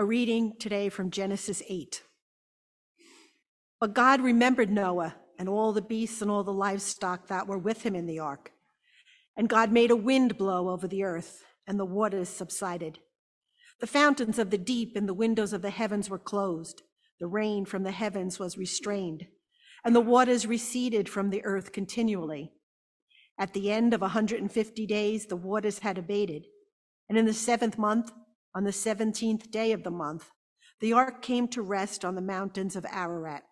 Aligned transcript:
A 0.00 0.04
reading 0.06 0.54
today 0.58 0.88
from 0.88 1.10
Genesis 1.10 1.62
8. 1.68 2.02
But 3.78 3.92
God 3.92 4.22
remembered 4.22 4.70
Noah 4.70 5.16
and 5.38 5.46
all 5.46 5.74
the 5.74 5.82
beasts 5.82 6.22
and 6.22 6.30
all 6.30 6.42
the 6.42 6.54
livestock 6.54 7.28
that 7.28 7.46
were 7.46 7.58
with 7.58 7.82
him 7.82 7.94
in 7.94 8.06
the 8.06 8.18
ark. 8.18 8.50
And 9.36 9.46
God 9.46 9.70
made 9.70 9.90
a 9.90 9.96
wind 9.96 10.38
blow 10.38 10.70
over 10.70 10.88
the 10.88 11.04
earth, 11.04 11.44
and 11.66 11.78
the 11.78 11.84
waters 11.84 12.30
subsided. 12.30 13.00
The 13.80 13.86
fountains 13.86 14.38
of 14.38 14.48
the 14.48 14.56
deep 14.56 14.96
and 14.96 15.06
the 15.06 15.12
windows 15.12 15.52
of 15.52 15.60
the 15.60 15.68
heavens 15.68 16.08
were 16.08 16.18
closed. 16.18 16.80
The 17.18 17.26
rain 17.26 17.66
from 17.66 17.82
the 17.82 17.90
heavens 17.90 18.38
was 18.38 18.56
restrained, 18.56 19.26
and 19.84 19.94
the 19.94 20.00
waters 20.00 20.46
receded 20.46 21.10
from 21.10 21.28
the 21.28 21.44
earth 21.44 21.72
continually. 21.72 22.52
At 23.38 23.52
the 23.52 23.70
end 23.70 23.92
of 23.92 24.00
150 24.00 24.86
days, 24.86 25.26
the 25.26 25.36
waters 25.36 25.80
had 25.80 25.98
abated. 25.98 26.46
And 27.06 27.18
in 27.18 27.26
the 27.26 27.34
seventh 27.34 27.76
month, 27.76 28.10
on 28.54 28.64
the 28.64 28.70
17th 28.70 29.50
day 29.50 29.72
of 29.72 29.82
the 29.82 29.90
month, 29.90 30.30
the 30.80 30.92
ark 30.92 31.22
came 31.22 31.46
to 31.48 31.62
rest 31.62 32.04
on 32.04 32.14
the 32.14 32.22
mountains 32.22 32.76
of 32.76 32.86
Ararat. 32.90 33.44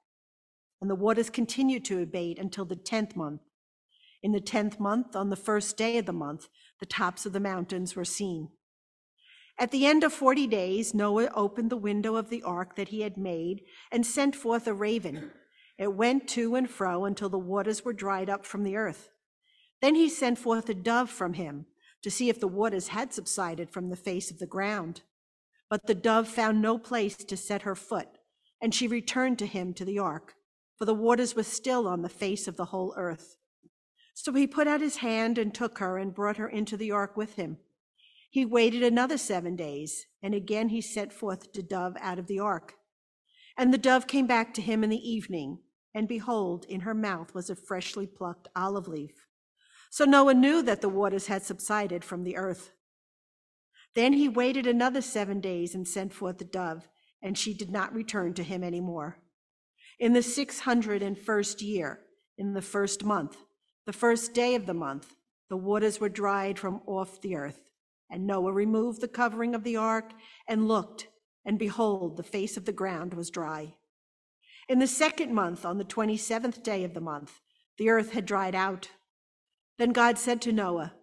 And 0.80 0.88
the 0.88 0.94
waters 0.94 1.30
continued 1.30 1.84
to 1.86 2.00
abate 2.00 2.38
until 2.38 2.64
the 2.64 2.76
10th 2.76 3.16
month. 3.16 3.42
In 4.22 4.32
the 4.32 4.40
10th 4.40 4.80
month, 4.80 5.14
on 5.14 5.30
the 5.30 5.36
first 5.36 5.76
day 5.76 5.98
of 5.98 6.06
the 6.06 6.12
month, 6.12 6.48
the 6.80 6.86
tops 6.86 7.26
of 7.26 7.32
the 7.32 7.40
mountains 7.40 7.94
were 7.94 8.04
seen. 8.04 8.48
At 9.58 9.72
the 9.72 9.86
end 9.86 10.04
of 10.04 10.12
40 10.12 10.46
days, 10.46 10.94
Noah 10.94 11.30
opened 11.34 11.70
the 11.70 11.76
window 11.76 12.16
of 12.16 12.30
the 12.30 12.42
ark 12.42 12.76
that 12.76 12.88
he 12.88 13.00
had 13.00 13.16
made 13.16 13.62
and 13.90 14.06
sent 14.06 14.36
forth 14.36 14.66
a 14.68 14.74
raven. 14.74 15.32
It 15.76 15.94
went 15.94 16.28
to 16.28 16.54
and 16.54 16.70
fro 16.70 17.04
until 17.04 17.28
the 17.28 17.38
waters 17.38 17.84
were 17.84 17.92
dried 17.92 18.30
up 18.30 18.44
from 18.44 18.62
the 18.62 18.76
earth. 18.76 19.10
Then 19.80 19.94
he 19.94 20.08
sent 20.08 20.38
forth 20.38 20.68
a 20.68 20.74
dove 20.74 21.10
from 21.10 21.34
him 21.34 21.66
to 22.02 22.10
see 22.10 22.28
if 22.28 22.40
the 22.40 22.48
waters 22.48 22.88
had 22.88 23.12
subsided 23.12 23.70
from 23.70 23.90
the 23.90 23.96
face 23.96 24.30
of 24.30 24.38
the 24.38 24.46
ground. 24.46 25.02
But 25.68 25.86
the 25.86 25.94
dove 25.94 26.28
found 26.28 26.62
no 26.62 26.78
place 26.78 27.16
to 27.16 27.36
set 27.36 27.62
her 27.62 27.74
foot, 27.74 28.08
and 28.60 28.74
she 28.74 28.88
returned 28.88 29.38
to 29.40 29.46
him 29.46 29.74
to 29.74 29.84
the 29.84 29.98
ark, 29.98 30.34
for 30.76 30.84
the 30.84 30.94
waters 30.94 31.34
were 31.34 31.42
still 31.42 31.86
on 31.86 32.02
the 32.02 32.08
face 32.08 32.48
of 32.48 32.56
the 32.56 32.66
whole 32.66 32.94
earth. 32.96 33.36
So 34.14 34.32
he 34.32 34.46
put 34.46 34.66
out 34.66 34.80
his 34.80 34.96
hand 34.96 35.38
and 35.38 35.54
took 35.54 35.78
her 35.78 35.98
and 35.98 36.14
brought 36.14 36.38
her 36.38 36.48
into 36.48 36.76
the 36.76 36.90
ark 36.90 37.16
with 37.16 37.34
him. 37.34 37.58
He 38.30 38.44
waited 38.44 38.82
another 38.82 39.16
seven 39.16 39.56
days, 39.56 40.06
and 40.22 40.34
again 40.34 40.68
he 40.68 40.80
sent 40.80 41.12
forth 41.12 41.52
the 41.52 41.62
dove 41.62 41.96
out 42.00 42.18
of 42.18 42.26
the 42.26 42.40
ark. 42.40 42.74
And 43.56 43.72
the 43.72 43.78
dove 43.78 44.06
came 44.06 44.26
back 44.26 44.54
to 44.54 44.62
him 44.62 44.84
in 44.84 44.90
the 44.90 45.10
evening, 45.10 45.58
and 45.94 46.06
behold, 46.06 46.64
in 46.68 46.80
her 46.80 46.94
mouth 46.94 47.34
was 47.34 47.50
a 47.50 47.56
freshly 47.56 48.06
plucked 48.06 48.48
olive 48.54 48.88
leaf. 48.88 49.27
So 49.90 50.04
Noah 50.04 50.34
knew 50.34 50.62
that 50.62 50.80
the 50.80 50.88
waters 50.88 51.26
had 51.26 51.42
subsided 51.42 52.04
from 52.04 52.24
the 52.24 52.36
earth. 52.36 52.72
Then 53.94 54.12
he 54.12 54.28
waited 54.28 54.66
another 54.66 55.00
seven 55.00 55.40
days 55.40 55.74
and 55.74 55.88
sent 55.88 56.12
forth 56.12 56.38
the 56.38 56.44
dove, 56.44 56.88
and 57.22 57.36
she 57.36 57.54
did 57.54 57.70
not 57.70 57.94
return 57.94 58.34
to 58.34 58.42
him 58.42 58.62
any 58.62 58.80
more. 58.80 59.18
In 59.98 60.12
the 60.12 60.22
six 60.22 60.60
hundred 60.60 61.02
and 61.02 61.18
first 61.18 61.62
year, 61.62 62.00
in 62.36 62.52
the 62.52 62.62
first 62.62 63.04
month, 63.04 63.36
the 63.86 63.92
first 63.92 64.34
day 64.34 64.54
of 64.54 64.66
the 64.66 64.74
month, 64.74 65.14
the 65.48 65.56
waters 65.56 65.98
were 65.98 66.08
dried 66.08 66.58
from 66.58 66.82
off 66.86 67.20
the 67.20 67.34
earth. 67.34 67.60
And 68.10 68.26
Noah 68.26 68.52
removed 68.52 69.00
the 69.00 69.08
covering 69.08 69.54
of 69.54 69.64
the 69.64 69.76
ark 69.76 70.12
and 70.46 70.68
looked, 70.68 71.08
and 71.44 71.58
behold, 71.58 72.16
the 72.16 72.22
face 72.22 72.56
of 72.56 72.64
the 72.64 72.72
ground 72.72 73.14
was 73.14 73.30
dry. 73.30 73.74
In 74.68 74.78
the 74.78 74.86
second 74.86 75.34
month, 75.34 75.64
on 75.64 75.78
the 75.78 75.84
27th 75.84 76.62
day 76.62 76.84
of 76.84 76.94
the 76.94 77.00
month, 77.00 77.40
the 77.78 77.88
earth 77.88 78.12
had 78.12 78.26
dried 78.26 78.54
out. 78.54 78.90
Then 79.78 79.92
God 79.92 80.18
said 80.18 80.42
to 80.42 80.52
Noah, 80.52 80.94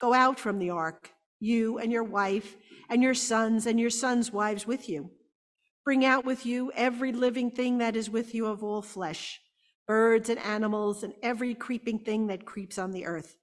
Go 0.00 0.14
out 0.14 0.40
from 0.40 0.58
the 0.58 0.70
ark, 0.70 1.10
you 1.38 1.78
and 1.78 1.92
your 1.92 2.04
wife, 2.04 2.56
and 2.88 3.02
your 3.02 3.14
sons 3.14 3.66
and 3.66 3.78
your 3.78 3.90
sons' 3.90 4.32
wives 4.32 4.66
with 4.66 4.88
you. 4.88 5.10
Bring 5.84 6.04
out 6.04 6.24
with 6.24 6.46
you 6.46 6.72
every 6.74 7.12
living 7.12 7.50
thing 7.50 7.78
that 7.78 7.96
is 7.96 8.08
with 8.10 8.34
you 8.34 8.46
of 8.46 8.62
all 8.62 8.82
flesh 8.82 9.40
birds 9.86 10.28
and 10.28 10.38
animals, 10.38 11.02
and 11.02 11.12
every 11.22 11.54
creeping 11.54 11.98
thing 11.98 12.28
that 12.28 12.46
creeps 12.46 12.78
on 12.78 12.92
the 12.92 13.04
earth, 13.04 13.36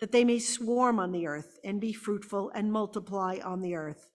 that 0.00 0.10
they 0.10 0.24
may 0.24 0.38
swarm 0.38 0.98
on 0.98 1.12
the 1.12 1.26
earth 1.26 1.58
and 1.62 1.80
be 1.80 1.92
fruitful 1.92 2.50
and 2.54 2.72
multiply 2.72 3.38
on 3.44 3.60
the 3.60 3.74
earth. 3.74 4.08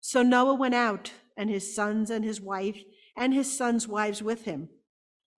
So 0.00 0.22
Noah 0.22 0.54
went 0.54 0.74
out, 0.74 1.12
and 1.36 1.48
his 1.48 1.74
sons 1.74 2.10
and 2.10 2.24
his 2.24 2.40
wife, 2.40 2.82
and 3.16 3.32
his 3.32 3.56
sons' 3.56 3.88
wives 3.88 4.22
with 4.22 4.44
him. 4.44 4.68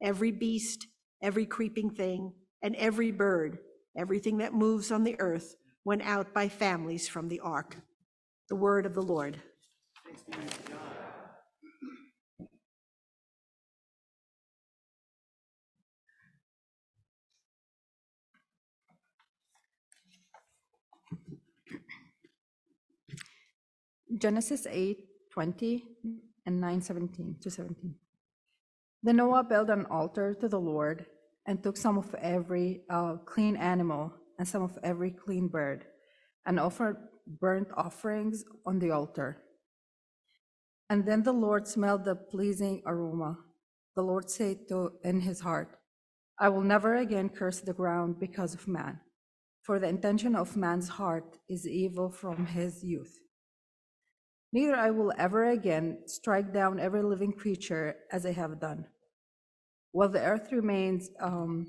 Every 0.02 0.30
beast, 0.30 0.86
every 1.22 1.46
creeping 1.46 1.90
thing, 1.90 2.32
and 2.62 2.74
every 2.76 3.10
bird, 3.10 3.58
everything 3.96 4.38
that 4.38 4.54
moves 4.54 4.90
on 4.90 5.04
the 5.04 5.18
earth, 5.20 5.56
went 5.84 6.02
out 6.02 6.34
by 6.34 6.48
families 6.48 7.08
from 7.08 7.28
the 7.28 7.40
ark. 7.40 7.76
The 8.48 8.56
word 8.56 8.86
of 8.86 8.94
the 8.94 9.02
Lord. 9.02 9.40
Genesis 24.16 24.66
8, 24.68 25.04
20 25.32 25.84
and 26.46 26.60
9, 26.60 26.80
17 26.82 27.36
to 27.40 27.50
17. 27.50 27.94
Then 29.02 29.16
Noah 29.16 29.44
built 29.44 29.70
an 29.70 29.86
altar 29.86 30.34
to 30.40 30.48
the 30.48 30.58
Lord 30.58 31.06
and 31.48 31.62
took 31.62 31.78
some 31.78 31.96
of 31.96 32.14
every 32.20 32.82
uh, 32.90 33.16
clean 33.24 33.56
animal 33.56 34.12
and 34.38 34.46
some 34.46 34.62
of 34.62 34.78
every 34.84 35.10
clean 35.10 35.48
bird 35.48 35.86
and 36.44 36.60
offered 36.60 36.98
burnt 37.40 37.68
offerings 37.74 38.44
on 38.66 38.78
the 38.78 38.90
altar. 38.90 39.42
And 40.90 41.06
then 41.06 41.22
the 41.22 41.32
Lord 41.32 41.66
smelled 41.66 42.04
the 42.04 42.14
pleasing 42.14 42.82
aroma. 42.86 43.38
The 43.96 44.02
Lord 44.02 44.30
said 44.30 44.68
to 44.68 44.92
in 45.02 45.22
his 45.22 45.40
heart, 45.40 45.78
I 46.38 46.50
will 46.50 46.62
never 46.62 46.96
again 46.96 47.30
curse 47.30 47.60
the 47.60 47.72
ground 47.72 48.20
because 48.20 48.52
of 48.52 48.68
man, 48.68 49.00
for 49.62 49.78
the 49.78 49.88
intention 49.88 50.36
of 50.36 50.56
man's 50.56 50.88
heart 50.88 51.38
is 51.48 51.66
evil 51.66 52.10
from 52.10 52.46
his 52.46 52.84
youth. 52.84 53.18
Neither 54.52 54.76
I 54.76 54.90
will 54.90 55.12
ever 55.18 55.46
again 55.46 55.98
strike 56.06 56.52
down 56.52 56.78
every 56.78 57.02
living 57.02 57.32
creature 57.32 57.96
as 58.12 58.24
I 58.24 58.32
have 58.32 58.60
done. 58.60 58.84
While 59.92 60.10
the 60.10 60.22
earth 60.22 60.52
remains 60.52 61.10
um, 61.20 61.66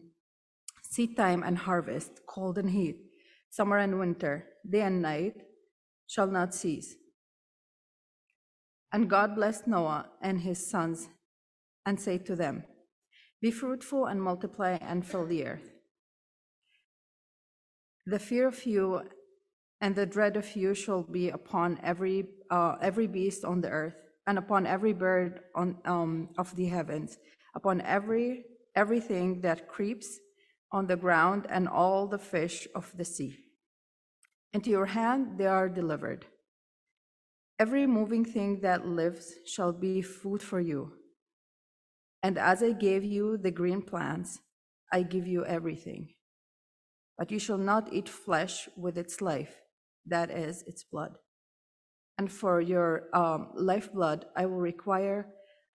seed 0.84 1.16
time 1.16 1.44
and 1.44 1.58
harvest, 1.58 2.22
cold 2.28 2.58
and 2.58 2.70
heat, 2.70 2.98
summer 3.50 3.78
and 3.78 4.00
winter, 4.00 4.46
day 4.70 4.82
and 4.82 5.02
night 5.02 5.36
shall 6.08 6.28
not 6.28 6.54
cease. 6.54 6.96
And 8.92 9.10
God 9.10 9.36
blessed 9.36 9.68
Noah 9.68 10.08
and 10.22 10.42
his 10.42 10.70
sons 10.70 11.10
and 11.86 12.00
said 12.00 12.26
to 12.26 12.36
them, 12.36 12.64
Be 13.42 13.52
fruitful 13.52 14.06
and 14.06 14.22
multiply 14.22 14.78
and 14.82 15.06
fill 15.06 15.26
the 15.28 15.46
earth. 15.46 15.70
The 18.06 18.20
fear 18.20 18.48
of 18.48 18.66
you 18.66 19.04
and 19.82 19.96
the 19.96 20.06
dread 20.06 20.36
of 20.36 20.56
you 20.56 20.74
shall 20.74 21.04
be 21.04 21.30
upon 21.30 21.80
every 21.84 22.28
uh, 22.50 22.76
every 22.82 23.08
beast 23.08 23.46
on 23.46 23.62
the 23.62 23.70
earth, 23.70 23.96
and 24.26 24.38
upon 24.38 24.66
every 24.66 24.94
bird 24.94 25.42
on 25.56 25.78
um, 25.86 26.30
of 26.38 26.56
the 26.56 26.66
heavens, 26.66 27.18
upon 27.60 27.82
every 27.82 28.46
everything 28.76 29.42
that 29.42 29.68
creeps 29.68 30.10
on 30.72 30.88
the 30.88 30.96
ground, 30.96 31.42
and 31.50 31.68
all 31.68 32.08
the 32.08 32.24
fish 32.34 32.68
of 32.76 32.86
the 32.96 33.04
sea. 33.04 33.34
Into 34.54 34.70
your 34.70 34.86
hand 34.86 35.38
they 35.38 35.48
are 35.48 35.68
delivered. 35.82 36.26
Every 37.58 37.86
moving 37.88 38.24
thing 38.24 38.62
that 38.62 38.88
lives 38.88 39.34
shall 39.46 39.74
be 39.74 40.02
food 40.02 40.42
for 40.42 40.62
you. 40.62 40.94
And 42.24 42.38
as 42.38 42.64
I 42.64 42.72
gave 42.72 43.04
you 43.04 43.38
the 43.38 43.52
green 43.52 43.82
plants, 43.82 44.40
I 44.94 45.04
give 45.04 45.28
you 45.28 45.46
everything. 45.46 46.04
But 47.18 47.32
you 47.32 47.40
shall 47.40 47.58
not 47.72 47.92
eat 47.92 48.08
flesh 48.08 48.70
with 48.78 48.98
its 48.98 49.22
life, 49.22 49.54
that 50.06 50.30
is, 50.32 50.64
its 50.68 50.84
blood. 50.84 51.18
And 52.18 52.32
for 52.32 52.62
your 52.62 53.10
um, 53.14 53.50
lifeblood, 53.56 54.26
I 54.36 54.46
will 54.46 54.64
require 54.74 55.28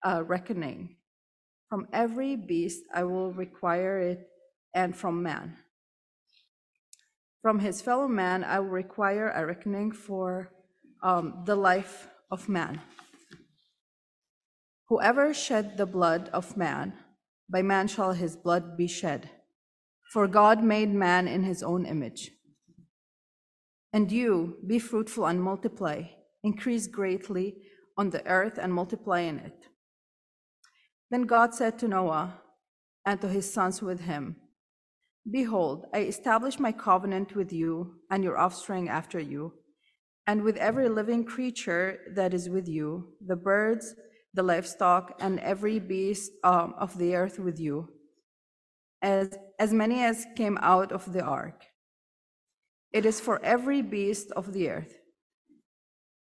a 0.04 0.22
reckoning. 0.22 0.96
From 1.68 1.88
every 1.92 2.36
beast, 2.36 2.82
I 2.92 3.04
will 3.04 3.32
require 3.32 3.98
it, 3.98 4.28
and 4.74 4.96
from 4.96 5.22
man. 5.22 5.56
From 7.42 7.58
his 7.58 7.82
fellow 7.82 8.08
man, 8.08 8.44
I 8.44 8.58
will 8.60 8.68
require 8.68 9.30
a 9.30 9.44
reckoning 9.44 9.92
for 9.92 10.52
um, 11.02 11.42
the 11.44 11.56
life 11.56 12.08
of 12.30 12.48
man. 12.48 12.80
Whoever 14.88 15.34
shed 15.34 15.76
the 15.76 15.86
blood 15.86 16.30
of 16.32 16.56
man, 16.56 16.94
by 17.50 17.62
man 17.62 17.88
shall 17.88 18.12
his 18.12 18.36
blood 18.36 18.76
be 18.76 18.86
shed. 18.86 19.30
For 20.12 20.28
God 20.28 20.62
made 20.62 20.94
man 20.94 21.26
in 21.26 21.42
his 21.42 21.62
own 21.62 21.86
image. 21.86 22.30
And 23.92 24.10
you, 24.10 24.56
be 24.66 24.78
fruitful 24.78 25.26
and 25.26 25.42
multiply, 25.42 26.02
increase 26.42 26.86
greatly 26.86 27.56
on 27.96 28.10
the 28.10 28.26
earth 28.26 28.58
and 28.58 28.72
multiply 28.72 29.20
in 29.20 29.38
it. 29.38 29.68
Then 31.14 31.26
God 31.26 31.54
said 31.54 31.78
to 31.78 31.86
Noah 31.86 32.40
and 33.06 33.20
to 33.20 33.28
his 33.28 33.48
sons 33.54 33.80
with 33.80 34.00
him, 34.00 34.34
Behold, 35.30 35.86
I 35.94 36.00
establish 36.00 36.58
my 36.58 36.72
covenant 36.72 37.36
with 37.36 37.52
you 37.52 38.00
and 38.10 38.24
your 38.24 38.36
offspring 38.36 38.88
after 38.88 39.20
you 39.20 39.52
and 40.26 40.42
with 40.42 40.56
every 40.56 40.88
living 40.88 41.22
creature 41.24 42.00
that 42.16 42.34
is 42.34 42.48
with 42.48 42.66
you, 42.66 43.12
the 43.24 43.36
birds, 43.36 43.94
the 44.32 44.42
livestock, 44.42 45.16
and 45.20 45.38
every 45.38 45.78
beast 45.78 46.32
um, 46.42 46.74
of 46.78 46.98
the 46.98 47.14
earth 47.14 47.38
with 47.38 47.60
you, 47.60 47.90
as, 49.00 49.38
as 49.60 49.72
many 49.72 50.02
as 50.02 50.26
came 50.34 50.58
out 50.62 50.90
of 50.90 51.12
the 51.12 51.22
ark. 51.22 51.62
It 52.92 53.06
is 53.06 53.20
for 53.20 53.40
every 53.44 53.82
beast 53.82 54.32
of 54.32 54.52
the 54.52 54.68
earth. 54.68 54.94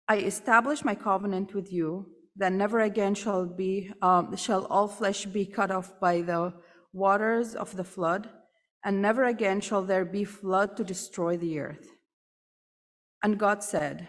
I 0.07 0.19
establish 0.19 0.85
my 0.85 0.95
covenant 0.95 1.53
with 1.53 1.73
you 1.73 2.07
that 2.38 2.52
never 2.52 2.81
again 2.81 3.14
shall 3.14 3.44
be 3.44 3.90
um, 4.00 4.35
shall 4.37 4.64
all 4.67 4.88
flesh 4.88 5.26
be 5.26 5.44
cut 5.44 5.70
off 5.70 5.99
by 6.00 6.23
the 6.23 6.55
waters 6.93 7.55
of 7.55 7.76
the 7.76 7.85
flood, 7.85 8.29
and 8.85 9.02
never 9.02 9.25
again 9.25 9.61
shall 9.61 9.82
there 9.82 10.05
be 10.05 10.25
flood 10.25 10.76
to 10.76 10.85
destroy 10.85 11.37
the 11.37 11.58
earth. 11.58 11.88
And 13.23 13.38
God 13.38 13.64
said, 13.64 14.08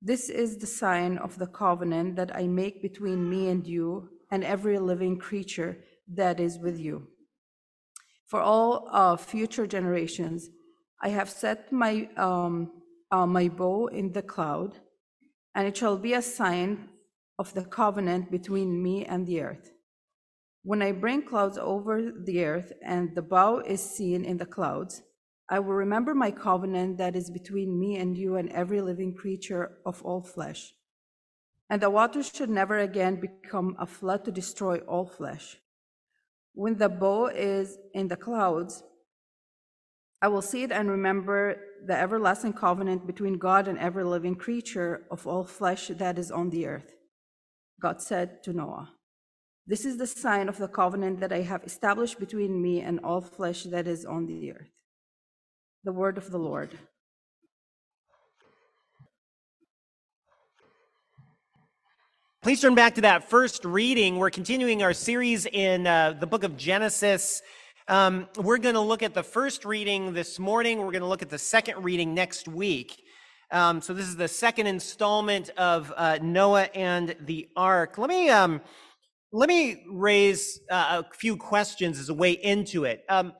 This 0.00 0.30
is 0.30 0.58
the 0.58 0.66
sign 0.66 1.18
of 1.18 1.38
the 1.38 1.48
covenant 1.48 2.14
that 2.16 2.34
I 2.34 2.46
make 2.46 2.80
between 2.80 3.28
me 3.28 3.48
and 3.48 3.66
you 3.66 4.10
and 4.30 4.44
every 4.44 4.78
living 4.78 5.18
creature 5.18 5.78
that 6.14 6.38
is 6.38 6.58
with 6.58 6.78
you. 6.78 7.08
For 8.26 8.40
all 8.40 8.88
uh, 8.92 9.16
future 9.16 9.66
generations, 9.66 10.48
I 11.02 11.08
have 11.08 11.28
set 11.28 11.72
my, 11.72 12.08
um, 12.16 12.70
uh, 13.10 13.26
my 13.26 13.48
bow 13.48 13.88
in 13.88 14.12
the 14.12 14.22
cloud, 14.22 14.76
and 15.54 15.66
it 15.66 15.76
shall 15.76 15.96
be 15.96 16.14
a 16.14 16.22
sign 16.22 16.88
of 17.38 17.54
the 17.54 17.64
covenant 17.64 18.30
between 18.30 18.82
me 18.82 19.04
and 19.04 19.26
the 19.26 19.40
earth. 19.40 19.72
When 20.62 20.80
I 20.80 20.92
bring 20.92 21.22
clouds 21.22 21.58
over 21.58 22.10
the 22.10 22.44
earth 22.44 22.72
and 22.82 23.14
the 23.14 23.22
bow 23.22 23.58
is 23.58 23.82
seen 23.82 24.24
in 24.24 24.38
the 24.38 24.46
clouds, 24.46 25.02
I 25.48 25.58
will 25.58 25.74
remember 25.74 26.14
my 26.14 26.30
covenant 26.30 26.96
that 26.98 27.14
is 27.14 27.30
between 27.30 27.78
me 27.78 27.96
and 27.96 28.16
you 28.16 28.36
and 28.36 28.50
every 28.50 28.80
living 28.80 29.14
creature 29.14 29.76
of 29.84 30.02
all 30.02 30.22
flesh. 30.22 30.72
And 31.68 31.82
the 31.82 31.90
waters 31.90 32.30
should 32.34 32.48
never 32.48 32.78
again 32.78 33.20
become 33.20 33.76
a 33.78 33.86
flood 33.86 34.24
to 34.24 34.32
destroy 34.32 34.78
all 34.78 35.06
flesh. 35.06 35.58
When 36.54 36.78
the 36.78 36.88
bow 36.88 37.26
is 37.26 37.76
in 37.92 38.08
the 38.08 38.16
clouds, 38.16 38.82
I 40.22 40.28
will 40.28 40.40
see 40.40 40.62
it 40.62 40.72
and 40.72 40.90
remember 40.90 41.56
the 41.86 41.94
everlasting 41.94 42.54
covenant 42.54 43.06
between 43.06 43.36
God 43.36 43.68
and 43.68 43.78
every 43.78 44.04
living 44.04 44.36
creature 44.36 45.04
of 45.10 45.26
all 45.26 45.44
flesh 45.44 45.88
that 45.88 46.18
is 46.18 46.30
on 46.30 46.48
the 46.48 46.66
earth. 46.66 46.93
God 47.80 48.00
said 48.00 48.42
to 48.44 48.52
Noah, 48.52 48.90
This 49.66 49.84
is 49.84 49.98
the 49.98 50.06
sign 50.06 50.48
of 50.48 50.58
the 50.58 50.68
covenant 50.68 51.20
that 51.20 51.32
I 51.32 51.42
have 51.42 51.64
established 51.64 52.18
between 52.18 52.62
me 52.62 52.80
and 52.80 53.00
all 53.00 53.20
flesh 53.20 53.64
that 53.64 53.86
is 53.86 54.04
on 54.04 54.26
the 54.26 54.52
earth. 54.52 54.70
The 55.84 55.92
word 55.92 56.18
of 56.18 56.30
the 56.30 56.38
Lord. 56.38 56.70
Please 62.42 62.60
turn 62.60 62.74
back 62.74 62.96
to 62.96 63.00
that 63.00 63.30
first 63.30 63.64
reading. 63.64 64.18
We're 64.18 64.28
continuing 64.28 64.82
our 64.82 64.92
series 64.92 65.46
in 65.46 65.86
uh, 65.86 66.12
the 66.12 66.26
book 66.26 66.44
of 66.44 66.58
Genesis. 66.58 67.40
Um, 67.88 68.28
we're 68.36 68.58
going 68.58 68.74
to 68.74 68.82
look 68.82 69.02
at 69.02 69.14
the 69.14 69.22
first 69.22 69.64
reading 69.64 70.12
this 70.12 70.38
morning. 70.38 70.78
We're 70.78 70.92
going 70.92 71.00
to 71.00 71.08
look 71.08 71.22
at 71.22 71.30
the 71.30 71.38
second 71.38 71.82
reading 71.82 72.14
next 72.14 72.46
week. 72.46 73.03
Um, 73.50 73.80
so 73.80 73.94
this 73.94 74.06
is 74.06 74.16
the 74.16 74.28
second 74.28 74.66
installment 74.66 75.50
of 75.50 75.92
uh, 75.96 76.18
Noah 76.22 76.68
and 76.74 77.14
the 77.20 77.48
Ark. 77.56 77.98
Let 77.98 78.08
me 78.08 78.30
um, 78.30 78.60
let 79.32 79.48
me 79.48 79.84
raise 79.90 80.60
uh, 80.70 81.02
a 81.02 81.14
few 81.16 81.36
questions 81.36 81.98
as 81.98 82.08
a 82.08 82.14
way 82.14 82.32
into 82.32 82.84
it. 82.84 83.04
Um, 83.08 83.32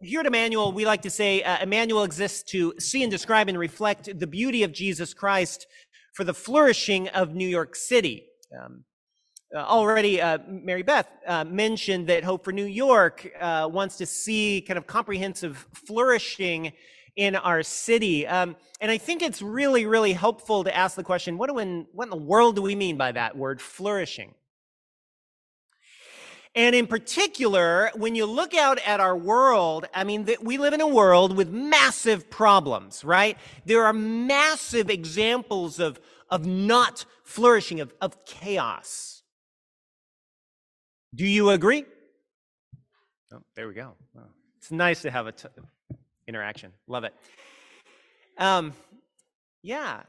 here 0.00 0.20
at 0.20 0.26
Emmanuel, 0.26 0.72
we 0.72 0.86
like 0.86 1.02
to 1.02 1.10
say 1.10 1.42
uh, 1.42 1.62
Emmanuel 1.62 2.04
exists 2.04 2.42
to 2.52 2.72
see 2.78 3.02
and 3.02 3.10
describe 3.10 3.48
and 3.48 3.58
reflect 3.58 4.18
the 4.18 4.26
beauty 4.26 4.62
of 4.62 4.72
Jesus 4.72 5.12
Christ 5.12 5.66
for 6.14 6.24
the 6.24 6.32
flourishing 6.32 7.08
of 7.08 7.34
New 7.34 7.48
York 7.48 7.76
City. 7.76 8.24
Um, 8.58 8.84
uh, 9.54 9.58
already, 9.58 10.20
uh, 10.20 10.38
Mary 10.48 10.82
Beth 10.82 11.08
uh, 11.26 11.44
mentioned 11.44 12.06
that 12.06 12.22
Hope 12.22 12.44
for 12.44 12.52
New 12.52 12.64
York 12.64 13.28
uh, 13.40 13.68
wants 13.70 13.96
to 13.96 14.06
see 14.06 14.64
kind 14.66 14.78
of 14.78 14.86
comprehensive 14.86 15.66
flourishing 15.74 16.72
in 17.16 17.36
our 17.36 17.62
city. 17.62 18.26
Um, 18.26 18.56
and 18.80 18.90
I 18.90 18.98
think 18.98 19.22
it's 19.22 19.42
really, 19.42 19.86
really 19.86 20.12
helpful 20.12 20.64
to 20.64 20.76
ask 20.76 20.96
the 20.96 21.02
question 21.02 21.38
what, 21.38 21.50
do 21.50 21.58
in, 21.58 21.86
what 21.92 22.04
in 22.04 22.10
the 22.10 22.16
world 22.16 22.56
do 22.56 22.62
we 22.62 22.74
mean 22.74 22.96
by 22.96 23.12
that 23.12 23.36
word, 23.36 23.60
flourishing? 23.60 24.34
And 26.54 26.74
in 26.74 26.88
particular, 26.88 27.90
when 27.94 28.16
you 28.16 28.26
look 28.26 28.54
out 28.54 28.78
at 28.84 28.98
our 28.98 29.16
world, 29.16 29.86
I 29.94 30.02
mean, 30.02 30.28
we 30.42 30.58
live 30.58 30.72
in 30.72 30.80
a 30.80 30.86
world 30.86 31.36
with 31.36 31.48
massive 31.48 32.28
problems, 32.28 33.04
right? 33.04 33.38
There 33.66 33.84
are 33.84 33.92
massive 33.92 34.90
examples 34.90 35.78
of, 35.78 36.00
of 36.28 36.46
not 36.46 37.04
flourishing, 37.22 37.78
of, 37.78 37.94
of 38.00 38.24
chaos. 38.24 39.22
Do 41.14 41.24
you 41.24 41.50
agree? 41.50 41.84
Oh, 43.32 43.42
there 43.54 43.68
we 43.68 43.74
go. 43.74 43.94
It's 44.58 44.72
nice 44.72 45.02
to 45.02 45.10
have 45.10 45.28
a 45.28 45.32
t- 45.32 45.48
interaction. 46.30 46.72
Love 46.86 47.04
it. 47.04 47.14
Um, 48.38 48.72
yeah. 49.62 50.00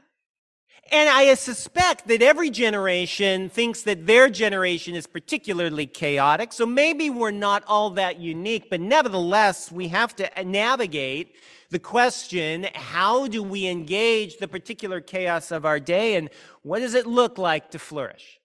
And 0.90 1.08
I 1.08 1.32
suspect 1.34 2.08
that 2.08 2.22
every 2.22 2.50
generation 2.50 3.48
thinks 3.48 3.82
that 3.82 4.06
their 4.06 4.28
generation 4.28 4.94
is 4.94 5.06
particularly 5.06 5.86
chaotic. 5.86 6.52
So 6.52 6.66
maybe 6.66 7.08
we're 7.10 7.30
not 7.30 7.62
all 7.66 7.90
that 7.90 8.18
unique, 8.18 8.68
but 8.70 8.80
nevertheless, 8.80 9.70
we 9.70 9.88
have 9.88 10.16
to 10.16 10.44
navigate 10.44 11.34
the 11.70 11.78
question 11.78 12.66
how 12.74 13.26
do 13.26 13.42
we 13.42 13.66
engage 13.66 14.38
the 14.38 14.48
particular 14.48 15.00
chaos 15.00 15.50
of 15.50 15.64
our 15.64 15.80
day 15.80 16.16
and 16.16 16.28
what 16.62 16.80
does 16.80 16.94
it 16.94 17.06
look 17.06 17.38
like 17.38 17.70
to 17.70 17.78
flourish? 17.78 18.41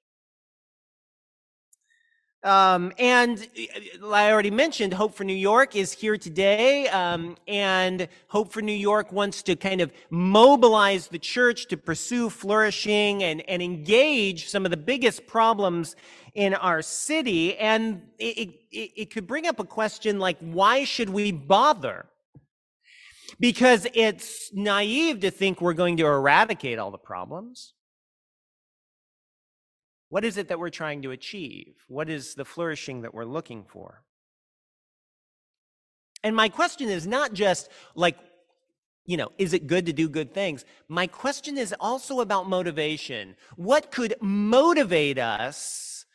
Um, 2.48 2.94
and 2.98 3.46
uh, 4.02 4.08
I 4.08 4.32
already 4.32 4.52
mentioned 4.52 4.94
Hope 4.94 5.14
for 5.14 5.26
New 5.26 5.36
York 5.36 5.76
is 5.76 5.92
here 5.92 6.18
today. 6.18 6.88
Um, 6.88 7.36
and 7.46 8.08
Hope 8.30 8.54
for 8.54 8.62
New 8.62 8.72
York 8.72 9.12
wants 9.12 9.44
to 9.44 9.58
kind 9.58 9.82
of 9.82 9.92
mobilize 10.10 11.10
the 11.10 11.20
church 11.20 11.68
to 11.68 11.76
pursue 11.76 12.30
flourishing 12.30 13.22
and, 13.22 13.42
and 13.50 13.62
engage 13.62 14.48
some 14.48 14.64
of 14.64 14.72
the 14.72 14.78
biggest 14.78 15.28
problems 15.28 15.98
in 16.36 16.54
our 16.54 16.82
city. 16.82 17.58
And 17.58 18.04
it, 18.18 18.54
it, 18.72 18.92
it 19.02 19.12
could 19.12 19.28
bring 19.28 19.46
up 19.46 19.60
a 19.60 19.66
question 19.66 20.18
like, 20.18 20.38
why 20.40 20.86
should 20.86 21.10
we 21.10 21.34
bother? 21.34 22.06
Because 23.42 23.88
it's 23.94 24.54
naive 24.54 25.20
to 25.20 25.32
think 25.32 25.60
we're 25.60 25.74
going 25.74 25.98
to 25.98 26.06
eradicate 26.06 26.80
all 26.80 26.92
the 26.92 26.98
problems. 26.98 27.74
What 30.10 30.24
is 30.24 30.38
it 30.38 30.48
that 30.48 30.60
we're 30.60 30.70
trying 30.70 31.02
to 31.02 31.12
achieve? 31.12 31.76
What 31.88 32.10
is 32.10 32.36
the 32.36 32.46
flourishing 32.46 33.02
that 33.02 33.14
we're 33.14 33.26
looking 33.26 33.66
for? 33.66 34.04
And 36.24 36.36
my 36.36 36.50
question 36.50 36.90
is 36.90 37.06
not 37.06 37.34
just 37.34 37.70
like, 37.96 38.18
you 39.06 39.18
know, 39.18 39.32
is 39.38 39.54
it 39.54 39.68
good 39.68 39.86
to 39.86 39.94
do 39.94 40.10
good 40.10 40.34
things? 40.34 40.66
My 40.88 41.08
question 41.08 41.58
is 41.58 41.74
also 41.80 42.20
about 42.22 42.50
motivation. 42.50 43.36
What 43.56 43.92
could 43.92 44.16
motivate 44.22 45.20
us 45.20 46.06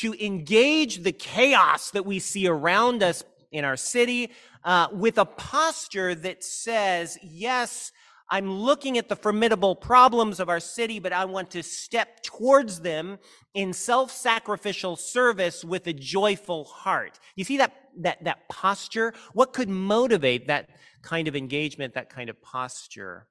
to 0.00 0.14
engage 0.24 1.02
the 1.02 1.12
chaos 1.12 1.90
that 1.92 2.04
we 2.04 2.18
see 2.18 2.48
around 2.48 3.02
us 3.02 3.22
in 3.52 3.64
our 3.64 3.76
city 3.76 4.32
uh, 4.64 4.88
with 4.92 5.18
a 5.18 5.24
posture 5.24 6.14
that 6.16 6.42
says, 6.42 7.16
yes, 7.22 7.92
I'm 8.30 8.50
looking 8.50 8.96
at 8.96 9.08
the 9.08 9.16
formidable 9.16 9.76
problems 9.76 10.40
of 10.40 10.48
our 10.48 10.60
city, 10.60 10.98
but 10.98 11.12
I 11.12 11.24
want 11.26 11.50
to 11.50 11.62
step 11.62 12.22
towards 12.22 12.80
them 12.80 13.18
in 13.52 13.72
self-sacrificial 13.72 14.96
service 14.96 15.64
with 15.64 15.86
a 15.86 15.92
joyful 15.92 16.64
heart. 16.64 17.20
You 17.36 17.44
see 17.44 17.58
that, 17.58 17.72
that, 17.98 18.24
that 18.24 18.48
posture? 18.48 19.12
What 19.34 19.52
could 19.52 19.68
motivate 19.68 20.48
that 20.48 20.70
kind 21.02 21.28
of 21.28 21.36
engagement, 21.36 21.94
that 21.94 22.08
kind 22.08 22.30
of 22.30 22.40
posture? 22.40 23.28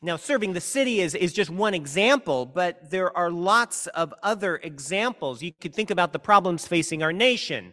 Now, 0.00 0.16
serving 0.16 0.52
the 0.52 0.60
city 0.60 1.00
is, 1.00 1.14
is 1.14 1.32
just 1.32 1.50
one 1.50 1.74
example, 1.74 2.46
but 2.46 2.88
there 2.90 3.14
are 3.16 3.30
lots 3.30 3.88
of 3.88 4.14
other 4.22 4.56
examples. 4.62 5.42
You 5.42 5.52
could 5.60 5.74
think 5.74 5.90
about 5.90 6.12
the 6.12 6.20
problems 6.20 6.68
facing 6.68 7.02
our 7.02 7.12
nation. 7.12 7.72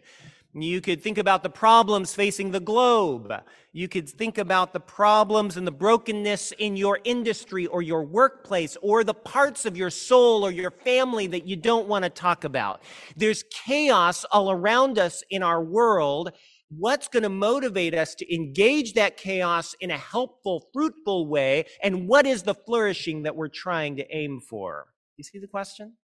You 0.57 0.79
could 0.79 1.01
think 1.01 1.17
about 1.17 1.43
the 1.43 1.49
problems 1.49 2.15
facing 2.15 2.51
the 2.51 2.61
globe. 2.61 3.33
You 3.73 3.89
could 3.89 4.07
think 4.07 4.37
about 4.37 4.71
the 4.71 4.79
problems 4.79 5.57
and 5.57 5.67
the 5.67 5.71
brokenness 5.71 6.53
in 6.53 6.77
your 6.77 6.99
industry 7.03 7.67
or 7.67 7.81
your 7.81 8.05
workplace 8.05 8.77
or 8.81 9.03
the 9.03 9.13
parts 9.13 9.65
of 9.65 9.75
your 9.75 9.89
soul 9.89 10.45
or 10.45 10.51
your 10.51 10.71
family 10.71 11.27
that 11.27 11.45
you 11.45 11.57
don't 11.57 11.89
want 11.89 12.05
to 12.05 12.09
talk 12.09 12.45
about. 12.45 12.81
There's 13.17 13.43
chaos 13.51 14.23
all 14.31 14.49
around 14.49 14.97
us 14.97 15.23
in 15.29 15.43
our 15.43 15.61
world. 15.61 16.31
What's 16.69 17.09
going 17.09 17.23
to 17.23 17.29
motivate 17.29 17.93
us 17.93 18.15
to 18.15 18.33
engage 18.33 18.93
that 18.93 19.17
chaos 19.17 19.75
in 19.81 19.91
a 19.91 19.97
helpful, 19.97 20.69
fruitful 20.71 21.27
way? 21.27 21.65
And 21.83 22.07
what 22.07 22.25
is 22.25 22.43
the 22.43 22.55
flourishing 22.55 23.23
that 23.23 23.35
we're 23.35 23.49
trying 23.49 23.97
to 23.97 24.15
aim 24.15 24.39
for? 24.39 24.85
You 25.17 25.25
see 25.25 25.39
the 25.39 25.47
question? 25.47 25.97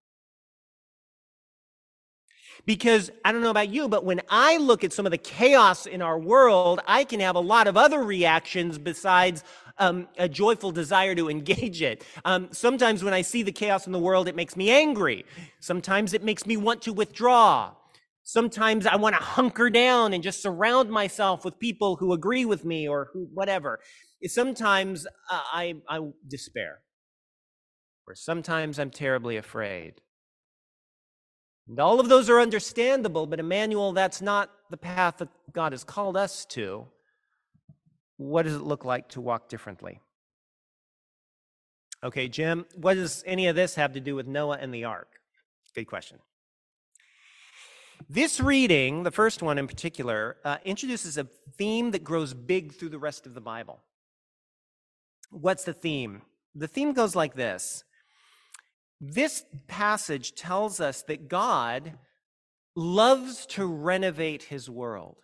Because 2.65 3.12
I 3.25 3.31
don't 3.31 3.41
know 3.41 3.50
about 3.50 3.70
you, 3.70 3.88
but 3.88 4.05
when 4.05 4.22
I 4.29 4.58
look 4.58 4.84
at 4.84 4.93
some 4.93 5.05
of 5.05 5.12
the 5.12 5.17
chaos 5.17 5.86
in 5.86 6.01
our 6.01 6.20
world, 6.20 6.79
I 6.88 7.03
can 7.03 7.20
have 7.20 7.36
a 7.36 7.39
lot 7.39 7.67
of 7.67 7.77
other 7.77 8.03
reactions 8.03 8.77
besides 8.77 9.43
um, 9.77 10.08
a 10.17 10.29
joyful 10.29 10.72
desire 10.72 11.15
to 11.15 11.29
engage 11.36 11.81
it. 11.81 12.03
Um, 12.24 12.50
sometimes 12.51 13.03
when 13.03 13.13
I 13.13 13.22
see 13.22 13.43
the 13.43 13.51
chaos 13.51 13.86
in 13.86 13.91
the 13.91 14.00
world, 14.00 14.27
it 14.27 14.36
makes 14.36 14.55
me 14.55 14.70
angry. 14.70 15.25
Sometimes 15.60 16.13
it 16.13 16.24
makes 16.24 16.46
me 16.46 16.58
want 16.58 16.81
to 16.84 16.93
withdraw. 16.93 17.72
Sometimes 18.24 18.86
I 18.86 18.96
want 18.96 19.15
to 19.15 19.22
hunker 19.22 19.70
down 19.70 20.13
and 20.13 20.24
just 20.24 20.41
surround 20.41 20.89
myself 20.89 21.43
with 21.43 21.60
people 21.60 21.96
who 21.96 22.13
agree 22.13 22.46
with 22.46 22.63
me 22.63 22.88
or 22.88 23.10
who, 23.12 23.27
whatever. 23.34 23.79
Sometimes 24.25 25.08
uh, 25.08 25.41
I, 25.51 25.75
I 25.89 26.00
despair, 26.27 26.81
or 28.08 28.13
sometimes 28.13 28.77
I'm 28.77 28.91
terribly 28.91 29.38
afraid. 29.38 29.96
And 31.71 31.79
all 31.79 32.01
of 32.01 32.09
those 32.09 32.29
are 32.29 32.41
understandable, 32.41 33.25
but 33.25 33.39
Emmanuel, 33.39 33.93
that's 33.93 34.21
not 34.21 34.51
the 34.69 34.75
path 34.75 35.19
that 35.19 35.29
God 35.53 35.71
has 35.71 35.85
called 35.85 36.17
us 36.17 36.43
to. 36.47 36.85
What 38.17 38.43
does 38.43 38.55
it 38.55 38.61
look 38.61 38.83
like 38.83 39.07
to 39.11 39.21
walk 39.21 39.47
differently? 39.47 40.01
Okay, 42.03 42.27
Jim, 42.27 42.65
what 42.75 42.95
does 42.95 43.23
any 43.25 43.47
of 43.47 43.55
this 43.55 43.75
have 43.75 43.93
to 43.93 44.01
do 44.01 44.15
with 44.15 44.27
Noah 44.27 44.57
and 44.59 44.73
the 44.73 44.83
ark? 44.83 45.07
Good 45.73 45.85
question. 45.85 46.19
This 48.09 48.41
reading, 48.41 49.03
the 49.03 49.09
first 49.09 49.41
one 49.41 49.57
in 49.57 49.65
particular, 49.65 50.35
uh, 50.43 50.57
introduces 50.65 51.17
a 51.17 51.27
theme 51.57 51.91
that 51.91 52.03
grows 52.03 52.33
big 52.33 52.73
through 52.73 52.89
the 52.89 52.99
rest 52.99 53.25
of 53.25 53.33
the 53.33 53.39
Bible. 53.39 53.79
What's 55.29 55.63
the 55.63 55.73
theme? 55.73 56.23
The 56.53 56.67
theme 56.67 56.91
goes 56.91 57.15
like 57.15 57.33
this 57.33 57.85
This 59.01 59.43
passage 59.67 60.36
tells 60.36 60.79
us 60.79 61.01
that 61.03 61.27
God 61.27 61.93
loves 62.75 63.48
to 63.48 63.65
renovate 63.65 64.43
his 64.43 64.70
world, 64.70 65.17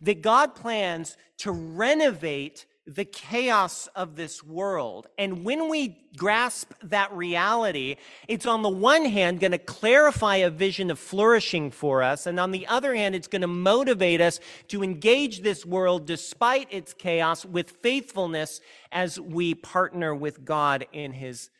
that 0.00 0.22
God 0.22 0.54
plans 0.54 1.16
to 1.38 1.50
renovate 1.50 2.66
the 2.86 3.04
chaos 3.04 3.88
of 3.94 4.14
this 4.14 4.42
world. 4.42 5.08
And 5.18 5.44
when 5.44 5.68
we 5.68 5.98
grasp 6.16 6.72
that 6.84 7.12
reality, 7.12 7.96
it's 8.26 8.46
on 8.46 8.62
the 8.62 8.68
one 8.68 9.04
hand 9.04 9.40
going 9.40 9.50
to 9.50 9.58
clarify 9.58 10.36
a 10.36 10.50
vision 10.50 10.90
of 10.90 10.98
flourishing 10.98 11.70
for 11.72 12.02
us. 12.02 12.26
And 12.26 12.40
on 12.40 12.52
the 12.52 12.66
other 12.68 12.94
hand, 12.94 13.14
it's 13.14 13.28
going 13.28 13.42
to 13.42 13.48
motivate 13.48 14.20
us 14.20 14.40
to 14.68 14.82
engage 14.82 15.40
this 15.40 15.66
world 15.66 16.06
despite 16.06 16.72
its 16.72 16.94
chaos 16.94 17.44
with 17.44 17.70
faithfulness 17.70 18.60
as 18.90 19.20
we 19.20 19.54
partner 19.54 20.14
with 20.14 20.44
God 20.44 20.86
in 20.92 21.12
his 21.12 21.50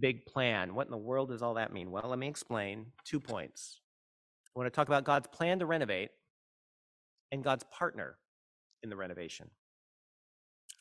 big 0.00 0.26
plan. 0.26 0.74
What 0.74 0.86
in 0.86 0.90
the 0.90 0.96
world 0.96 1.28
does 1.28 1.42
all 1.42 1.54
that 1.54 1.72
mean? 1.72 1.90
Well, 1.90 2.04
let 2.06 2.18
me 2.18 2.28
explain 2.28 2.86
two 3.04 3.20
points. 3.20 3.80
I 4.54 4.58
want 4.58 4.72
to 4.72 4.76
talk 4.76 4.88
about 4.88 5.04
God's 5.04 5.26
plan 5.28 5.58
to 5.58 5.66
renovate 5.66 6.10
and 7.32 7.42
God's 7.42 7.64
partner 7.64 8.16
in 8.82 8.90
the 8.90 8.96
renovation. 8.96 9.50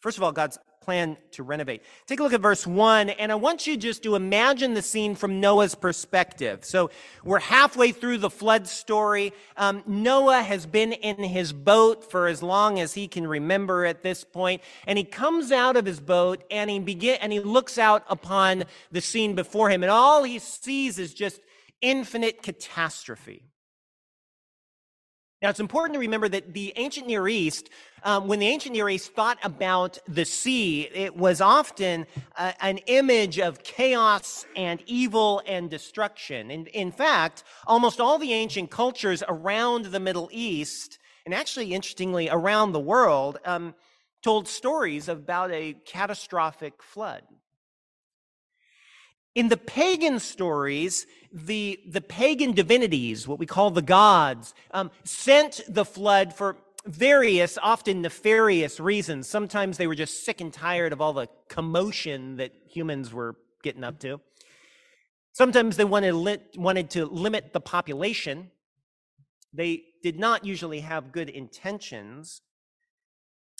First 0.03 0.17
of 0.17 0.23
all, 0.25 0.33
God's 0.33 0.59
plan 0.81 1.15
to 1.31 1.43
renovate. 1.43 1.81
Take 2.07 2.19
a 2.19 2.23
look 2.23 2.33
at 2.33 2.41
verse 2.41 2.67
1, 2.67 3.11
and 3.11 3.31
I 3.31 3.35
want 3.35 3.65
you 3.65 3.77
just 3.77 4.03
to 4.03 4.15
imagine 4.15 4.73
the 4.73 4.81
scene 4.81 5.15
from 5.15 5.39
Noah's 5.39 5.75
perspective. 5.75 6.65
So 6.65 6.91
we're 7.23 7.39
halfway 7.39 7.93
through 7.93 8.17
the 8.17 8.29
flood 8.29 8.67
story. 8.67 9.31
Um, 9.55 9.81
Noah 9.87 10.41
has 10.41 10.65
been 10.65 10.91
in 10.91 11.23
his 11.23 11.53
boat 11.53 12.11
for 12.11 12.27
as 12.27 12.43
long 12.43 12.81
as 12.81 12.93
he 12.93 13.07
can 13.07 13.25
remember 13.25 13.85
at 13.85 14.03
this 14.03 14.25
point, 14.25 14.61
and 14.85 14.97
he 14.97 15.05
comes 15.05 15.53
out 15.53 15.77
of 15.77 15.85
his 15.85 16.01
boat 16.01 16.43
and 16.51 16.69
he 16.69 16.79
begin 16.79 17.17
and 17.21 17.31
he 17.31 17.39
looks 17.39 17.77
out 17.77 18.03
upon 18.09 18.65
the 18.91 18.99
scene 18.99 19.35
before 19.35 19.69
him, 19.69 19.83
and 19.83 19.89
all 19.89 20.25
he 20.25 20.37
sees 20.37 20.99
is 20.99 21.13
just 21.13 21.39
infinite 21.79 22.43
catastrophe. 22.43 23.52
Now, 25.43 25.49
it's 25.49 25.59
important 25.59 25.95
to 25.95 25.99
remember 25.99 26.29
that 26.29 26.53
the 26.53 26.71
ancient 26.77 27.05
Near 27.05 27.27
East, 27.27 27.69
um, 28.03 28.29
when 28.29 28.39
the 28.39 28.47
ancient 28.47 28.75
Near 28.75 28.87
East 28.87 29.13
thought 29.13 29.37
about 29.43 29.97
the 30.07 30.23
sea, 30.23 30.83
it 30.83 31.17
was 31.17 31.41
often 31.41 32.07
uh, 32.37 32.53
an 32.61 32.77
image 32.87 33.39
of 33.39 33.61
chaos 33.61 34.45
and 34.55 34.81
evil 34.85 35.41
and 35.45 35.69
destruction. 35.69 36.49
And 36.49 36.69
in 36.69 36.93
fact, 36.93 37.43
almost 37.67 37.99
all 37.99 38.17
the 38.17 38.31
ancient 38.31 38.71
cultures 38.71 39.21
around 39.27 39.87
the 39.87 39.99
Middle 39.99 40.29
East, 40.31 40.97
and 41.25 41.33
actually, 41.33 41.73
interestingly, 41.73 42.29
around 42.29 42.71
the 42.71 42.79
world, 42.79 43.37
um, 43.43 43.75
told 44.21 44.47
stories 44.47 45.09
about 45.09 45.51
a 45.51 45.73
catastrophic 45.85 46.81
flood. 46.81 47.23
In 49.35 49.49
the 49.49 49.57
pagan 49.57 50.19
stories, 50.19 51.07
the, 51.31 51.79
the 51.87 52.01
pagan 52.01 52.51
divinities, 52.53 53.27
what 53.27 53.39
we 53.39 53.47
call 53.47 53.71
the 53.71 53.81
gods, 53.81 54.53
um, 54.71 54.91
sent 55.03 55.61
the 55.67 55.85
flood 55.85 56.33
for 56.33 56.57
various, 56.85 57.57
often 57.61 58.01
nefarious 58.01 58.79
reasons. 58.79 59.27
Sometimes 59.27 59.77
they 59.77 59.87
were 59.87 59.95
just 59.95 60.23
sick 60.23 60.39
and 60.39 60.53
tired 60.53 60.93
of 60.93 61.01
all 61.01 61.13
the 61.13 61.27
commotion 61.49 62.35
that 62.37 62.51
humans 62.67 63.11
were 63.11 63.35
getting 63.63 63.83
up 63.83 63.99
to. 63.99 64.21
Sometimes 65.31 65.77
they 65.77 65.85
wanted, 65.85 66.13
wanted 66.55 66.91
to 66.91 67.05
limit 67.05 67.53
the 67.53 67.61
population. 67.61 68.51
They 69.51 69.83
did 70.03 70.19
not 70.19 70.45
usually 70.45 70.81
have 70.81 71.11
good 71.11 71.29
intentions. 71.29 72.41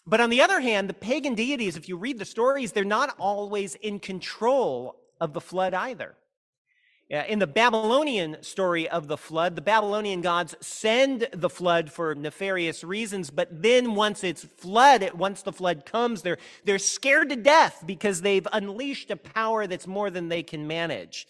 But 0.06 0.22
on 0.22 0.30
the 0.30 0.42
other 0.42 0.60
hand, 0.60 0.88
the 0.88 0.94
pagan 0.94 1.34
deities, 1.34 1.78
if 1.78 1.90
you 1.90 1.98
read 1.98 2.20
the 2.20 2.26
stories, 2.26 2.74
they're 2.74 2.84
not 2.84 3.16
always 3.18 3.74
in 3.76 4.00
control 4.00 5.00
of 5.24 5.32
the 5.32 5.42
flood 5.42 5.74
either. 5.74 6.16
Uh, 7.14 7.24
in 7.28 7.40
the 7.40 7.48
Babylonian 7.48 8.42
story 8.42 8.90
of 8.90 9.08
the 9.08 9.18
flood, 9.18 9.56
the 9.56 9.62
Babylonian 9.62 10.22
gods 10.22 10.56
send 10.62 11.28
the 11.32 11.50
flood 11.50 11.92
for 11.92 12.16
nefarious 12.16 12.84
reasons, 12.84 13.30
but 13.30 13.62
then 13.62 13.96
once 13.96 14.24
it's 14.24 14.44
flood, 14.44 15.12
once 15.14 15.42
the 15.44 15.52
flood 15.54 15.86
comes, 15.86 16.22
they're, 16.22 16.40
they're 16.66 16.80
scared 16.80 17.30
to 17.30 17.36
death 17.36 17.84
because 17.86 18.22
they've 18.22 18.48
unleashed 18.52 19.12
a 19.12 19.16
power 19.16 19.68
that's 19.68 19.88
more 19.88 20.10
than 20.10 20.28
they 20.28 20.44
can 20.44 20.68
manage. 20.68 21.28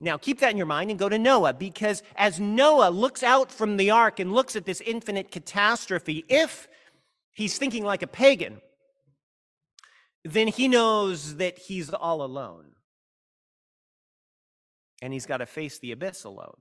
Now, 0.00 0.16
keep 0.16 0.40
that 0.40 0.50
in 0.50 0.56
your 0.56 0.66
mind 0.66 0.90
and 0.90 0.98
go 0.98 1.10
to 1.10 1.18
Noah, 1.18 1.52
because 1.52 2.02
as 2.16 2.40
Noah 2.40 2.90
looks 2.90 3.22
out 3.22 3.52
from 3.52 3.76
the 3.76 3.90
ark 3.90 4.18
and 4.18 4.32
looks 4.32 4.56
at 4.56 4.64
this 4.64 4.80
infinite 4.80 5.30
catastrophe, 5.30 6.24
if 6.28 6.68
he's 7.32 7.58
thinking 7.58 7.84
like 7.84 8.02
a 8.02 8.06
pagan, 8.06 8.62
then 10.24 10.48
he 10.48 10.68
knows 10.68 11.36
that 11.36 11.58
he's 11.58 11.90
all 11.90 12.22
alone. 12.22 12.66
And 15.02 15.12
he's 15.12 15.26
got 15.26 15.38
to 15.38 15.46
face 15.46 15.78
the 15.78 15.92
abyss 15.92 16.24
alone. 16.24 16.56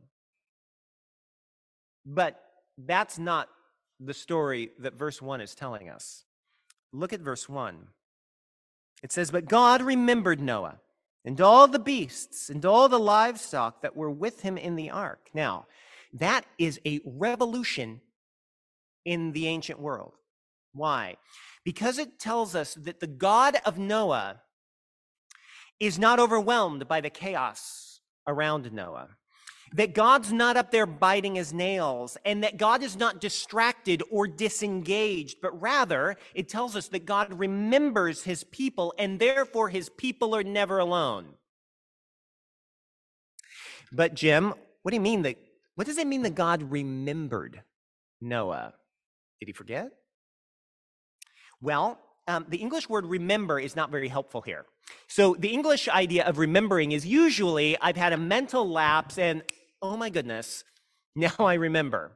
But 2.05 2.41
that's 2.77 3.19
not 3.19 3.49
the 3.99 4.13
story 4.13 4.71
that 4.79 4.97
verse 4.97 5.21
1 5.21 5.41
is 5.41 5.55
telling 5.55 5.89
us. 5.89 6.23
Look 6.93 7.11
at 7.11 7.19
verse 7.19 7.49
1. 7.49 7.87
It 9.03 9.11
says, 9.11 9.31
But 9.31 9.45
God 9.45 9.81
remembered 9.81 10.39
Noah 10.39 10.79
and 11.25 11.39
all 11.41 11.67
the 11.67 11.79
beasts 11.79 12.49
and 12.49 12.65
all 12.65 12.87
the 12.87 12.99
livestock 12.99 13.81
that 13.81 13.95
were 13.95 14.09
with 14.09 14.41
him 14.41 14.57
in 14.57 14.75
the 14.75 14.89
ark. 14.89 15.29
Now, 15.33 15.67
that 16.13 16.45
is 16.57 16.79
a 16.85 17.01
revolution 17.05 18.01
in 19.05 19.31
the 19.33 19.47
ancient 19.47 19.79
world. 19.79 20.13
Why? 20.73 21.17
Because 21.69 21.99
it 21.99 22.17
tells 22.17 22.55
us 22.55 22.73
that 22.73 22.99
the 22.99 23.05
God 23.05 23.57
of 23.63 23.77
Noah 23.77 24.41
is 25.79 25.99
not 25.99 26.19
overwhelmed 26.19 26.87
by 26.87 26.99
the 26.99 27.11
chaos 27.11 27.99
around 28.25 28.73
Noah. 28.73 29.09
That 29.73 29.93
God's 29.93 30.33
not 30.33 30.57
up 30.57 30.71
there 30.71 30.87
biting 30.87 31.35
his 31.35 31.53
nails, 31.53 32.17
and 32.25 32.43
that 32.43 32.57
God 32.57 32.81
is 32.81 32.97
not 32.97 33.21
distracted 33.21 34.01
or 34.09 34.25
disengaged, 34.25 35.41
but 35.43 35.61
rather 35.61 36.15
it 36.33 36.49
tells 36.49 36.75
us 36.75 36.87
that 36.87 37.05
God 37.05 37.37
remembers 37.37 38.23
his 38.23 38.43
people, 38.43 38.91
and 38.97 39.19
therefore 39.19 39.69
his 39.69 39.89
people 39.89 40.35
are 40.35 40.43
never 40.43 40.79
alone. 40.79 41.35
But, 43.91 44.15
Jim, 44.15 44.55
what 44.81 44.89
do 44.89 44.95
you 44.95 45.01
mean 45.01 45.21
that? 45.21 45.37
What 45.75 45.85
does 45.85 45.99
it 45.99 46.07
mean 46.07 46.23
that 46.23 46.33
God 46.33 46.63
remembered 46.63 47.61
Noah? 48.19 48.73
Did 49.39 49.49
he 49.49 49.53
forget? 49.53 49.91
Well, 51.61 51.99
um, 52.27 52.45
the 52.47 52.57
English 52.57 52.87
word 52.87 53.05
remember 53.05 53.59
is 53.59 53.75
not 53.75 53.89
very 53.89 54.07
helpful 54.07 54.41
here. 54.41 54.65
So 55.07 55.35
the 55.37 55.49
English 55.49 55.87
idea 55.87 56.25
of 56.25 56.37
remembering 56.37 56.91
is 56.91 57.05
usually 57.05 57.77
I've 57.81 57.97
had 57.97 58.13
a 58.13 58.17
mental 58.17 58.69
lapse 58.69 59.17
and, 59.17 59.43
oh 59.81 59.97
my 59.97 60.09
goodness, 60.09 60.63
now 61.15 61.33
I 61.39 61.55
remember. 61.55 62.11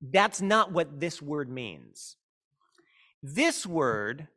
That's 0.00 0.42
not 0.42 0.72
what 0.72 1.00
this 1.00 1.22
word 1.22 1.48
means. 1.48 2.16
This 3.22 3.66
word 3.66 4.28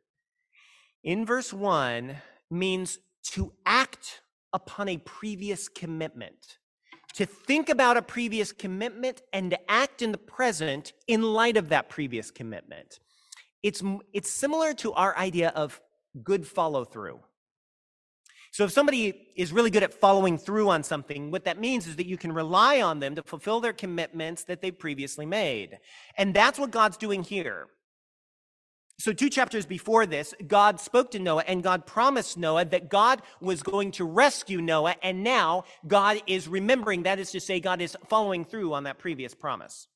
in 1.04 1.26
verse 1.26 1.52
1 1.52 2.16
means 2.50 2.98
to 3.22 3.52
act 3.66 4.22
upon 4.52 4.88
a 4.88 4.96
previous 4.96 5.68
commitment, 5.68 6.58
to 7.14 7.26
think 7.26 7.68
about 7.68 7.96
a 7.96 8.02
previous 8.02 8.50
commitment 8.50 9.22
and 9.32 9.50
to 9.50 9.70
act 9.70 10.02
in 10.02 10.10
the 10.10 10.18
present 10.18 10.92
in 11.06 11.22
light 11.22 11.56
of 11.56 11.68
that 11.68 11.88
previous 11.88 12.30
commitment. 12.30 12.98
It's, 13.62 13.82
it's 14.12 14.30
similar 14.30 14.74
to 14.74 14.92
our 14.92 15.16
idea 15.16 15.50
of 15.50 15.80
good 16.22 16.46
follow 16.46 16.84
through. 16.84 17.20
So 18.52 18.64
if 18.64 18.72
somebody 18.72 19.28
is 19.36 19.52
really 19.52 19.70
good 19.70 19.84
at 19.84 19.94
following 19.94 20.36
through 20.36 20.70
on 20.70 20.82
something, 20.82 21.30
what 21.30 21.44
that 21.44 21.60
means 21.60 21.86
is 21.86 21.96
that 21.96 22.06
you 22.06 22.16
can 22.16 22.32
rely 22.32 22.80
on 22.80 22.98
them 22.98 23.14
to 23.14 23.22
fulfill 23.22 23.60
their 23.60 23.72
commitments 23.72 24.44
that 24.44 24.60
they 24.60 24.72
previously 24.72 25.24
made. 25.24 25.78
And 26.16 26.34
that's 26.34 26.58
what 26.58 26.72
God's 26.72 26.96
doing 26.96 27.22
here. 27.22 27.68
So, 28.98 29.14
two 29.14 29.30
chapters 29.30 29.64
before 29.64 30.04
this, 30.04 30.34
God 30.46 30.78
spoke 30.78 31.12
to 31.12 31.18
Noah 31.18 31.44
and 31.46 31.62
God 31.62 31.86
promised 31.86 32.36
Noah 32.36 32.66
that 32.66 32.90
God 32.90 33.22
was 33.40 33.62
going 33.62 33.92
to 33.92 34.04
rescue 34.04 34.60
Noah. 34.60 34.96
And 35.02 35.24
now 35.24 35.64
God 35.86 36.20
is 36.26 36.48
remembering, 36.48 37.04
that 37.04 37.18
is 37.18 37.30
to 37.30 37.40
say, 37.40 37.60
God 37.60 37.80
is 37.80 37.96
following 38.08 38.44
through 38.44 38.74
on 38.74 38.84
that 38.84 38.98
previous 38.98 39.34
promise. 39.34 39.86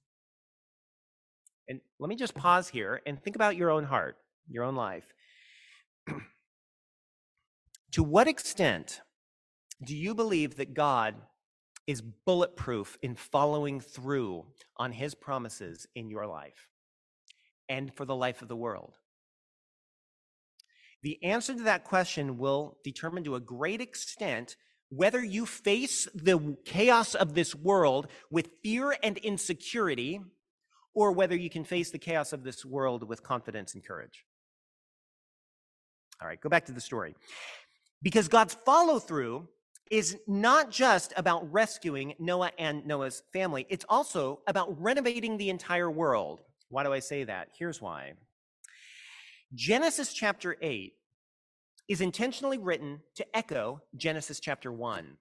And 1.69 1.81
let 1.99 2.09
me 2.09 2.17
just 2.17 2.35
pause 2.35 2.69
here 2.69 3.01
and 3.07 3.23
think 3.23 3.37
about 3.37 3.57
your 3.57 3.71
own 3.71 3.85
heart, 3.85 4.17
your 4.49 4.65
own 4.65 4.77
life. 4.77 5.13
to 7.93 8.03
what 8.03 8.29
extent 8.29 9.01
do 9.83 9.97
you 9.97 10.15
believe 10.15 10.57
that 10.57 10.75
God 10.75 11.15
is 11.87 12.01
bulletproof 12.01 12.99
in 13.03 13.15
following 13.15 13.81
through 13.81 14.47
on 14.77 14.93
his 14.93 15.15
promises 15.15 15.87
in 15.95 16.11
your 16.11 16.27
life? 16.27 16.69
and 17.69 17.95
for 17.95 18.05
the 18.05 18.15
life 18.15 18.43
of 18.43 18.49
the 18.49 18.57
world? 18.57 18.93
The 21.03 21.23
answer 21.23 21.55
to 21.55 21.63
that 21.65 21.85
question 21.85 22.39
will 22.39 22.79
determine 22.83 23.25
to 23.25 23.35
a 23.35 23.41
great 23.41 23.81
extent 23.81 24.57
whether 24.89 25.23
you 25.23 25.45
face 25.45 26.09
the 26.15 26.57
chaos 26.65 27.15
of 27.15 27.35
this 27.35 27.55
world 27.55 28.07
with 28.31 28.51
fear 28.63 28.97
and 29.03 29.19
insecurity, 29.19 30.21
or 30.95 31.13
whether 31.13 31.37
you 31.37 31.51
can 31.51 31.65
face 31.65 31.91
the 31.91 31.99
chaos 31.99 32.33
of 32.33 32.45
this 32.45 32.65
world 32.65 33.07
with 33.09 33.23
confidence 33.23 33.75
and 33.75 33.85
courage. 33.85 34.25
All 36.23 36.29
right, 36.29 36.41
go 36.41 36.49
back 36.49 36.67
to 36.67 36.73
the 36.73 36.81
story. 36.81 37.15
Because 38.03 38.29
God's 38.29 38.55
follow 38.65 38.99
through 38.99 39.49
is 39.91 40.17
not 40.27 40.71
just 40.71 41.13
about 41.17 41.51
rescuing 41.53 42.15
Noah 42.19 42.53
and 42.59 42.87
Noah's 42.87 43.23
family, 43.33 43.67
it's 43.69 43.85
also 43.89 44.41
about 44.47 44.81
renovating 44.81 45.37
the 45.37 45.51
entire 45.51 45.91
world. 45.91 46.41
Why 46.69 46.85
do 46.85 46.93
I 46.93 47.01
say 47.01 47.25
that? 47.25 47.49
Here's 47.59 47.81
why. 47.83 48.15
Genesis 49.55 50.13
chapter 50.13 50.57
8 50.61 50.95
is 51.89 52.01
intentionally 52.01 52.59
written 52.59 53.01
to 53.17 53.37
echo 53.37 53.83
Genesis 53.97 54.41
chapter 54.41 54.73
1. 54.73 55.17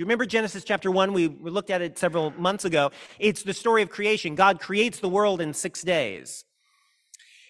Do 0.00 0.02
you 0.02 0.06
remember 0.06 0.24
Genesis 0.24 0.64
chapter 0.64 0.90
1? 0.90 1.12
We 1.12 1.28
looked 1.28 1.68
at 1.68 1.82
it 1.82 1.98
several 1.98 2.30
months 2.30 2.64
ago. 2.64 2.90
It's 3.18 3.42
the 3.42 3.52
story 3.52 3.82
of 3.82 3.90
creation. 3.90 4.34
God 4.34 4.58
creates 4.58 4.98
the 4.98 5.10
world 5.10 5.42
in 5.42 5.52
six 5.52 5.82
days. 5.82 6.46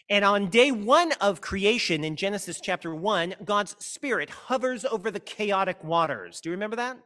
And 0.08 0.24
on 0.24 0.48
day 0.48 0.72
one 0.72 1.12
of 1.20 1.40
creation 1.40 2.02
in 2.02 2.16
Genesis 2.16 2.60
chapter 2.60 2.92
1, 2.92 3.36
God's 3.44 3.76
Spirit 3.78 4.30
hovers 4.30 4.84
over 4.84 5.12
the 5.12 5.20
chaotic 5.20 5.84
waters. 5.84 6.40
Do 6.40 6.48
you 6.48 6.54
remember 6.54 6.74
that? 6.74 6.98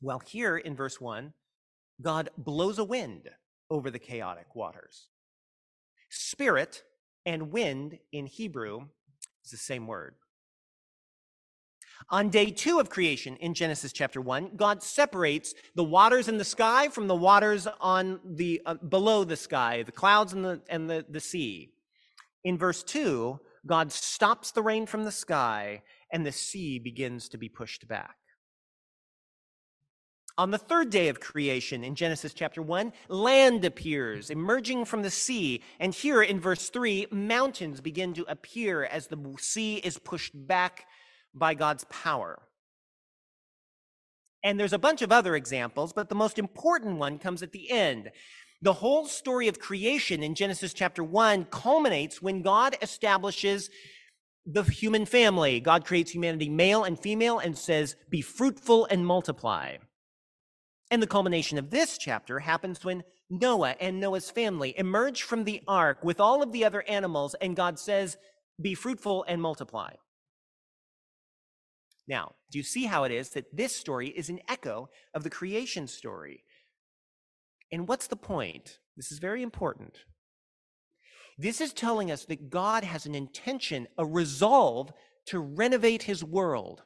Well, 0.00 0.22
here 0.24 0.56
in 0.56 0.76
verse 0.76 1.00
1, 1.00 1.32
God 2.00 2.30
blows 2.38 2.78
a 2.78 2.84
wind 2.84 3.28
over 3.70 3.90
the 3.90 3.98
chaotic 3.98 4.54
waters. 4.54 5.08
Spirit 6.10 6.84
and 7.26 7.50
wind 7.50 7.98
in 8.12 8.26
Hebrew 8.26 8.82
is 9.44 9.50
the 9.50 9.56
same 9.56 9.88
word. 9.88 10.14
On 12.10 12.28
day 12.28 12.50
two 12.50 12.78
of 12.78 12.90
creation 12.90 13.36
in 13.36 13.54
Genesis 13.54 13.92
chapter 13.92 14.20
one, 14.20 14.50
God 14.56 14.82
separates 14.82 15.54
the 15.74 15.84
waters 15.84 16.28
in 16.28 16.38
the 16.38 16.44
sky 16.44 16.88
from 16.88 17.06
the 17.06 17.14
waters 17.14 17.66
on 17.80 18.20
the 18.24 18.60
uh, 18.66 18.74
below 18.74 19.24
the 19.24 19.36
sky, 19.36 19.82
the 19.82 19.92
clouds 19.92 20.32
and 20.32 20.44
the 20.44 20.60
and 20.68 20.88
the, 20.88 21.04
the 21.08 21.20
sea. 21.20 21.72
In 22.44 22.58
verse 22.58 22.82
two, 22.82 23.40
God 23.66 23.92
stops 23.92 24.50
the 24.50 24.62
rain 24.62 24.86
from 24.86 25.04
the 25.04 25.12
sky, 25.12 25.82
and 26.12 26.26
the 26.26 26.32
sea 26.32 26.78
begins 26.78 27.28
to 27.30 27.38
be 27.38 27.48
pushed 27.48 27.86
back. 27.86 28.16
On 30.38 30.50
the 30.50 30.58
third 30.58 30.88
day 30.88 31.08
of 31.08 31.20
creation 31.20 31.84
in 31.84 31.94
Genesis 31.94 32.32
chapter 32.32 32.62
1, 32.62 32.92
land 33.08 33.66
appears, 33.66 34.30
emerging 34.30 34.86
from 34.86 35.02
the 35.02 35.10
sea. 35.10 35.62
And 35.78 35.94
here 35.94 36.22
in 36.22 36.40
verse 36.40 36.70
3, 36.70 37.08
mountains 37.10 37.82
begin 37.82 38.14
to 38.14 38.24
appear 38.26 38.84
as 38.84 39.06
the 39.06 39.18
sea 39.38 39.76
is 39.76 39.98
pushed 39.98 40.32
back 40.34 40.86
by 41.34 41.54
God's 41.54 41.84
power. 41.84 42.40
And 44.44 44.58
there's 44.58 44.72
a 44.72 44.78
bunch 44.78 45.02
of 45.02 45.12
other 45.12 45.36
examples, 45.36 45.92
but 45.92 46.08
the 46.08 46.14
most 46.14 46.38
important 46.38 46.98
one 46.98 47.18
comes 47.18 47.42
at 47.42 47.52
the 47.52 47.70
end. 47.70 48.10
The 48.60 48.72
whole 48.72 49.06
story 49.06 49.48
of 49.48 49.58
creation 49.58 50.22
in 50.22 50.34
Genesis 50.34 50.72
chapter 50.72 51.02
1 51.02 51.46
culminates 51.46 52.20
when 52.20 52.42
God 52.42 52.76
establishes 52.82 53.70
the 54.44 54.62
human 54.62 55.06
family. 55.06 55.60
God 55.60 55.84
creates 55.84 56.10
humanity 56.10 56.48
male 56.48 56.84
and 56.84 56.98
female 56.98 57.38
and 57.38 57.56
says, 57.56 57.96
Be 58.10 58.20
fruitful 58.20 58.86
and 58.86 59.06
multiply. 59.06 59.76
And 60.90 61.02
the 61.02 61.06
culmination 61.06 61.58
of 61.58 61.70
this 61.70 61.96
chapter 61.96 62.40
happens 62.40 62.84
when 62.84 63.04
Noah 63.30 63.76
and 63.80 63.98
Noah's 63.98 64.30
family 64.30 64.74
emerge 64.76 65.22
from 65.22 65.44
the 65.44 65.62
ark 65.66 66.04
with 66.04 66.20
all 66.20 66.42
of 66.42 66.52
the 66.52 66.64
other 66.64 66.82
animals, 66.82 67.34
and 67.40 67.56
God 67.56 67.78
says, 67.78 68.16
Be 68.60 68.74
fruitful 68.74 69.24
and 69.26 69.40
multiply. 69.40 69.94
Now, 72.12 72.34
do 72.50 72.58
you 72.58 72.62
see 72.62 72.84
how 72.84 73.04
it 73.04 73.10
is 73.10 73.30
that 73.30 73.56
this 73.56 73.74
story 73.74 74.08
is 74.08 74.28
an 74.28 74.40
echo 74.46 74.90
of 75.14 75.24
the 75.24 75.30
creation 75.30 75.86
story? 75.86 76.44
And 77.72 77.88
what's 77.88 78.06
the 78.06 78.16
point? 78.16 78.80
This 78.98 79.10
is 79.10 79.18
very 79.18 79.42
important. 79.42 79.96
This 81.38 81.62
is 81.62 81.72
telling 81.72 82.10
us 82.10 82.26
that 82.26 82.50
God 82.50 82.84
has 82.84 83.06
an 83.06 83.14
intention, 83.14 83.88
a 83.96 84.04
resolve 84.04 84.92
to 85.28 85.38
renovate 85.38 86.02
his 86.02 86.22
world. 86.22 86.82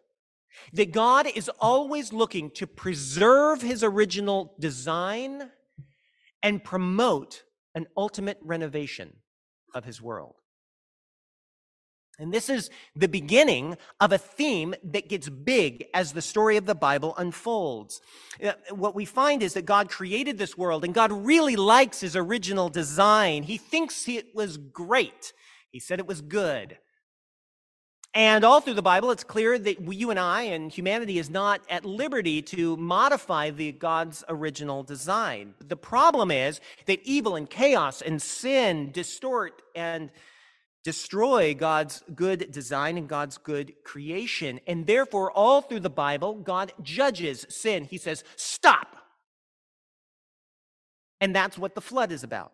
That 0.73 0.93
God 0.93 1.27
is 1.35 1.51
always 1.59 2.13
looking 2.13 2.53
to 2.53 2.69
preserve 2.69 3.63
his 3.63 3.83
original 3.83 4.55
design 4.61 5.51
and 6.41 6.63
promote 6.63 7.43
an 7.75 7.87
ultimate 7.97 8.39
renovation 8.43 9.17
of 9.75 9.85
his 9.85 10.01
world. 10.01 10.37
And 12.19 12.33
this 12.33 12.49
is 12.49 12.71
the 12.95 13.09
beginning 13.09 13.77
of 14.01 14.11
a 14.11 14.19
theme 14.19 14.75
that 14.83 15.09
gets 15.09 15.29
big 15.29 15.87
as 15.93 16.13
the 16.13 16.23
story 16.23 16.57
of 16.57 16.65
the 16.65 16.75
Bible 16.75 17.15
unfolds. 17.19 18.01
Uh, 18.43 18.53
what 18.71 18.95
we 18.95 19.05
find 19.05 19.43
is 19.43 19.53
that 19.53 19.67
God 19.67 19.91
created 19.91 20.39
this 20.39 20.57
world 20.57 20.83
and 20.83 20.95
God 20.95 21.13
really 21.13 21.57
likes 21.57 22.01
his 22.01 22.17
original 22.17 22.71
design. 22.71 23.43
He 23.43 23.59
thinks 23.59 24.09
it 24.09 24.35
was 24.35 24.57
great. 24.57 25.35
He 25.71 25.79
said 25.79 25.99
it 25.99 26.07
was 26.07 26.23
good. 26.23 26.79
And 28.15 28.45
all 28.45 28.63
through 28.63 28.75
the 28.75 28.81
Bible, 28.81 29.11
it's 29.11 29.25
clear 29.25 29.59
that 29.59 29.93
you 29.93 30.09
and 30.09 30.19
I 30.19 30.45
and 30.45 30.73
humanity 30.73 31.19
is 31.19 31.29
not 31.29 31.61
at 31.69 31.85
liberty 31.85 32.41
to 32.43 32.75
modify 32.79 33.51
the 33.51 33.73
God's 33.73 34.25
original 34.27 34.83
design. 34.83 35.53
The 35.61 35.77
problem 35.77 36.31
is 36.31 36.63
that 36.87 37.03
evil 37.03 37.37
and 37.37 37.49
chaos 37.51 38.01
and 38.01 38.23
sin 38.23 38.91
distort 38.91 39.61
and 39.75 40.11
destroy 40.87 41.53
God's 41.53 42.05
good 42.15 42.53
design 42.53 42.97
and 42.97 43.09
God's 43.09 43.39
good 43.39 43.75
creation. 43.83 44.61
And 44.69 44.87
therefore, 44.87 45.33
all 45.33 45.61
through 45.61 45.81
the 45.81 45.91
Bible, 45.91 46.35
God 46.35 46.73
judges 46.81 47.45
sin. 47.49 47.87
He 47.87 47.99
says, 47.99 48.23
stop. 48.37 48.87
And 51.21 51.35
that's 51.35 51.59
what 51.59 51.75
the 51.75 51.81
flood 51.81 52.13
is 52.13 52.23
about. 52.23 52.53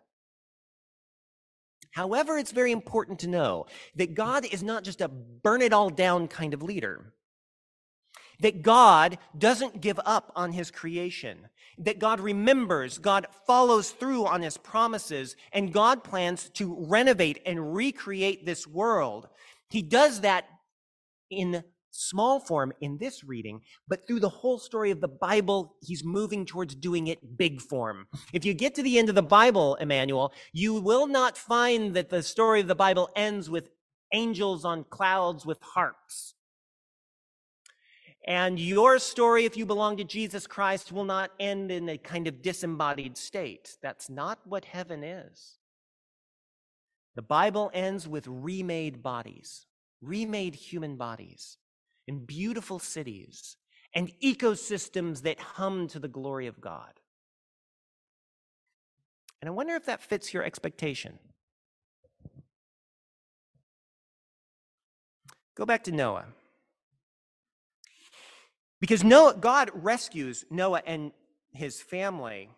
However, 1.91 2.39
it's 2.39 2.51
very 2.51 2.71
important 2.71 3.19
to 3.19 3.27
know 3.27 3.67
that 3.97 4.15
God 4.15 4.45
is 4.45 4.63
not 4.63 4.83
just 4.83 4.99
a 4.99 5.07
burn 5.07 5.61
it 5.61 5.71
all 5.71 5.91
down 5.91 6.27
kind 6.27 6.55
of 6.55 6.63
leader. 6.63 7.13
That 8.43 8.61
God 8.61 9.17
doesn't 9.35 9.81
give 9.81 9.99
up 10.05 10.31
on 10.35 10.51
his 10.51 10.69
creation. 10.69 11.47
That 11.79 11.97
God 11.97 12.19
remembers, 12.19 12.99
God 12.99 13.25
follows 13.47 13.89
through 13.89 14.27
on 14.27 14.43
his 14.43 14.57
promises, 14.57 15.35
and 15.51 15.73
God 15.73 16.03
plans 16.03 16.49
to 16.55 16.85
renovate 16.87 17.39
and 17.45 17.73
recreate 17.73 18.45
this 18.45 18.67
world. 18.67 19.27
He 19.69 19.81
does 19.81 20.21
that 20.21 20.45
in 21.31 21.63
small 21.89 22.39
form 22.39 22.73
in 22.81 22.97
this 22.97 23.23
reading, 23.23 23.61
but 23.87 24.05
through 24.05 24.19
the 24.19 24.29
whole 24.29 24.59
story 24.59 24.91
of 24.91 24.99
the 24.99 25.07
Bible, 25.07 25.75
he's 25.81 26.03
moving 26.03 26.45
towards 26.45 26.75
doing 26.75 27.07
it 27.07 27.37
big 27.37 27.61
form. 27.61 28.07
If 28.33 28.45
you 28.45 28.53
get 28.53 28.75
to 28.75 28.83
the 28.83 28.99
end 28.99 29.09
of 29.09 29.15
the 29.15 29.23
Bible, 29.23 29.75
Emmanuel, 29.75 30.33
you 30.51 30.73
will 30.73 31.07
not 31.07 31.37
find 31.37 31.93
that 31.95 32.09
the 32.09 32.23
story 32.23 32.59
of 32.59 32.67
the 32.67 32.75
Bible 32.75 33.09
ends 33.15 33.49
with 33.49 33.69
angels 34.11 34.65
on 34.65 34.85
clouds 34.89 35.45
with 35.45 35.59
harps. 35.61 36.35
And 38.25 38.57
your 38.57 38.99
story, 38.99 39.45
if 39.45 39.57
you 39.57 39.65
belong 39.65 39.97
to 39.97 40.03
Jesus 40.03 40.47
Christ, 40.47 40.91
will 40.91 41.03
not 41.03 41.31
end 41.39 41.71
in 41.71 41.89
a 41.89 41.97
kind 41.97 42.27
of 42.27 42.41
disembodied 42.41 43.17
state. 43.17 43.77
That's 43.81 44.09
not 44.09 44.39
what 44.45 44.65
heaven 44.65 45.03
is. 45.03 45.57
The 47.15 47.21
Bible 47.21 47.69
ends 47.73 48.07
with 48.07 48.25
remade 48.27 49.03
bodies, 49.03 49.65
remade 50.01 50.55
human 50.55 50.95
bodies 50.95 51.57
in 52.07 52.25
beautiful 52.25 52.79
cities 52.79 53.57
and 53.93 54.11
ecosystems 54.23 55.21
that 55.21 55.39
hum 55.39 55.87
to 55.89 55.99
the 55.99 56.07
glory 56.07 56.47
of 56.47 56.61
God. 56.61 56.99
And 59.41 59.49
I 59.49 59.51
wonder 59.51 59.75
if 59.75 59.85
that 59.85 60.01
fits 60.01 60.33
your 60.33 60.43
expectation. 60.43 61.19
Go 65.55 65.65
back 65.65 65.83
to 65.83 65.91
Noah. 65.91 66.25
Because 68.83 69.01
Noah, 69.01 69.37
God 69.39 69.71
rescues 69.73 70.43
Noah 70.49 70.81
and 70.85 71.13
his 71.53 71.81
family. 71.81 72.49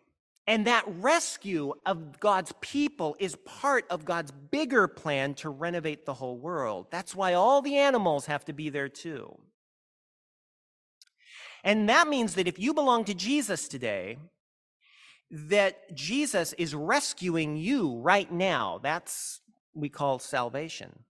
And 0.48 0.66
that 0.66 0.84
rescue 0.88 1.74
of 1.86 2.20
God's 2.20 2.52
people 2.62 3.16
is 3.20 3.36
part 3.46 3.86
of 3.92 4.06
God's 4.06 4.32
bigger 4.32 4.88
plan 4.88 5.36
to 5.36 5.52
renovate 5.52 6.04
the 6.04 6.16
whole 6.16 6.40
world. 6.40 6.88
That's 6.90 7.14
why 7.14 7.34
all 7.36 7.62
the 7.62 7.78
animals 7.78 8.26
have 8.26 8.44
to 8.46 8.54
be 8.54 8.70
there 8.70 8.90
too. 8.90 9.38
And 11.64 11.90
that 11.90 12.08
means 12.08 12.34
that 12.34 12.48
if 12.48 12.58
you 12.58 12.74
belong 12.74 13.06
to 13.06 13.14
Jesus 13.14 13.68
today, 13.68 14.18
that 15.30 15.94
Jesus 15.94 16.54
is 16.54 16.74
rescuing 16.74 17.56
you 17.56 18.00
right 18.00 18.32
now. 18.32 18.80
That's 18.82 19.42
we 19.76 19.90
call 19.90 20.18
salvation. 20.18 21.04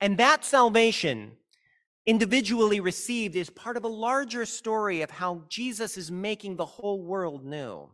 And 0.00 0.16
that 0.16 0.42
salvation 0.42 1.32
individually 2.06 2.80
received 2.80 3.36
is 3.36 3.50
part 3.50 3.76
of 3.76 3.84
a 3.84 3.88
larger 3.88 4.44
story 4.46 5.02
of 5.02 5.10
how 5.10 5.42
Jesus 5.48 5.96
is 5.96 6.10
making 6.10 6.56
the 6.56 6.66
whole 6.66 7.02
world 7.02 7.44
new. 7.44 7.90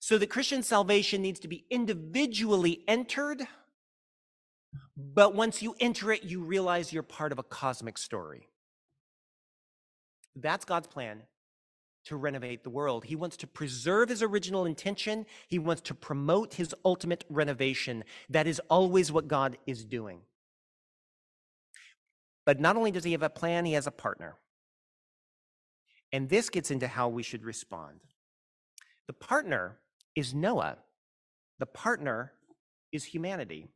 So 0.00 0.18
the 0.18 0.26
Christian 0.26 0.62
salvation 0.62 1.22
needs 1.22 1.40
to 1.40 1.48
be 1.48 1.64
individually 1.70 2.84
entered, 2.86 3.46
but 4.96 5.34
once 5.34 5.62
you 5.62 5.74
enter 5.80 6.12
it, 6.12 6.24
you 6.24 6.40
realize 6.40 6.92
you're 6.92 7.02
part 7.02 7.32
of 7.32 7.38
a 7.38 7.42
cosmic 7.42 7.98
story. 7.98 8.48
That's 10.36 10.64
God's 10.64 10.86
plan 10.86 11.22
to 12.04 12.16
renovate 12.16 12.62
the 12.62 12.70
world. 12.70 13.04
He 13.04 13.16
wants 13.16 13.36
to 13.38 13.46
preserve 13.46 14.08
his 14.08 14.22
original 14.22 14.64
intention, 14.64 15.26
he 15.48 15.58
wants 15.58 15.82
to 15.82 15.94
promote 15.94 16.54
his 16.54 16.74
ultimate 16.84 17.24
renovation. 17.28 18.04
That 18.30 18.46
is 18.46 18.60
always 18.70 19.12
what 19.12 19.28
God 19.28 19.58
is 19.66 19.84
doing. 19.84 20.20
But 22.48 22.60
not 22.60 22.78
only 22.78 22.90
does 22.90 23.04
he 23.04 23.12
have 23.12 23.22
a 23.22 23.28
plan, 23.28 23.66
he 23.66 23.74
has 23.74 23.86
a 23.86 23.90
partner. 23.90 24.36
And 26.14 26.30
this 26.30 26.48
gets 26.48 26.70
into 26.70 26.88
how 26.88 27.10
we 27.10 27.22
should 27.22 27.44
respond. 27.44 28.00
The 29.06 29.12
partner 29.12 29.76
is 30.16 30.32
Noah. 30.32 30.78
The 31.58 31.66
partner 31.66 32.32
is 32.90 33.04
humanity. 33.04 33.66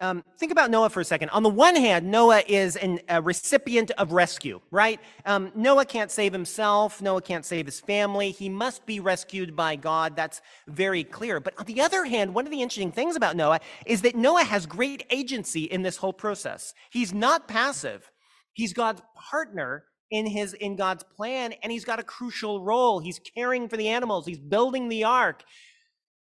Um, 0.00 0.22
think 0.38 0.52
about 0.52 0.70
Noah 0.70 0.90
for 0.90 1.00
a 1.00 1.04
second. 1.04 1.30
On 1.30 1.42
the 1.42 1.48
one 1.48 1.74
hand, 1.74 2.12
Noah 2.12 2.44
is 2.46 2.76
an, 2.76 3.00
a 3.08 3.20
recipient 3.20 3.90
of 3.98 4.12
rescue, 4.12 4.60
right? 4.70 5.00
Um, 5.26 5.50
Noah 5.56 5.84
can't 5.84 6.12
save 6.12 6.32
himself. 6.32 7.02
Noah 7.02 7.22
can't 7.22 7.44
save 7.44 7.66
his 7.66 7.80
family. 7.80 8.30
He 8.30 8.48
must 8.48 8.86
be 8.86 9.00
rescued 9.00 9.56
by 9.56 9.74
God. 9.74 10.14
That's 10.14 10.40
very 10.68 11.02
clear. 11.02 11.40
But 11.40 11.58
on 11.58 11.66
the 11.66 11.80
other 11.80 12.04
hand, 12.04 12.34
one 12.34 12.46
of 12.46 12.52
the 12.52 12.62
interesting 12.62 12.92
things 12.92 13.16
about 13.16 13.34
Noah 13.34 13.58
is 13.84 14.02
that 14.02 14.14
Noah 14.14 14.44
has 14.44 14.64
great 14.64 15.06
agency 15.10 15.64
in 15.64 15.82
this 15.82 15.96
whole 15.96 16.12
process. 16.12 16.72
He's 16.88 17.12
not 17.12 17.48
passive. 17.48 18.11
He's 18.52 18.72
God's 18.72 19.02
partner 19.14 19.84
in 20.10 20.26
his 20.26 20.52
in 20.52 20.76
God's 20.76 21.02
plan, 21.02 21.54
and 21.62 21.72
he's 21.72 21.84
got 21.84 21.98
a 21.98 22.04
crucial 22.04 22.62
role. 22.62 23.00
He's 23.00 23.18
caring 23.18 23.68
for 23.68 23.76
the 23.76 23.88
animals. 23.88 24.26
He's 24.26 24.38
building 24.38 24.88
the 24.88 25.04
ark. 25.04 25.42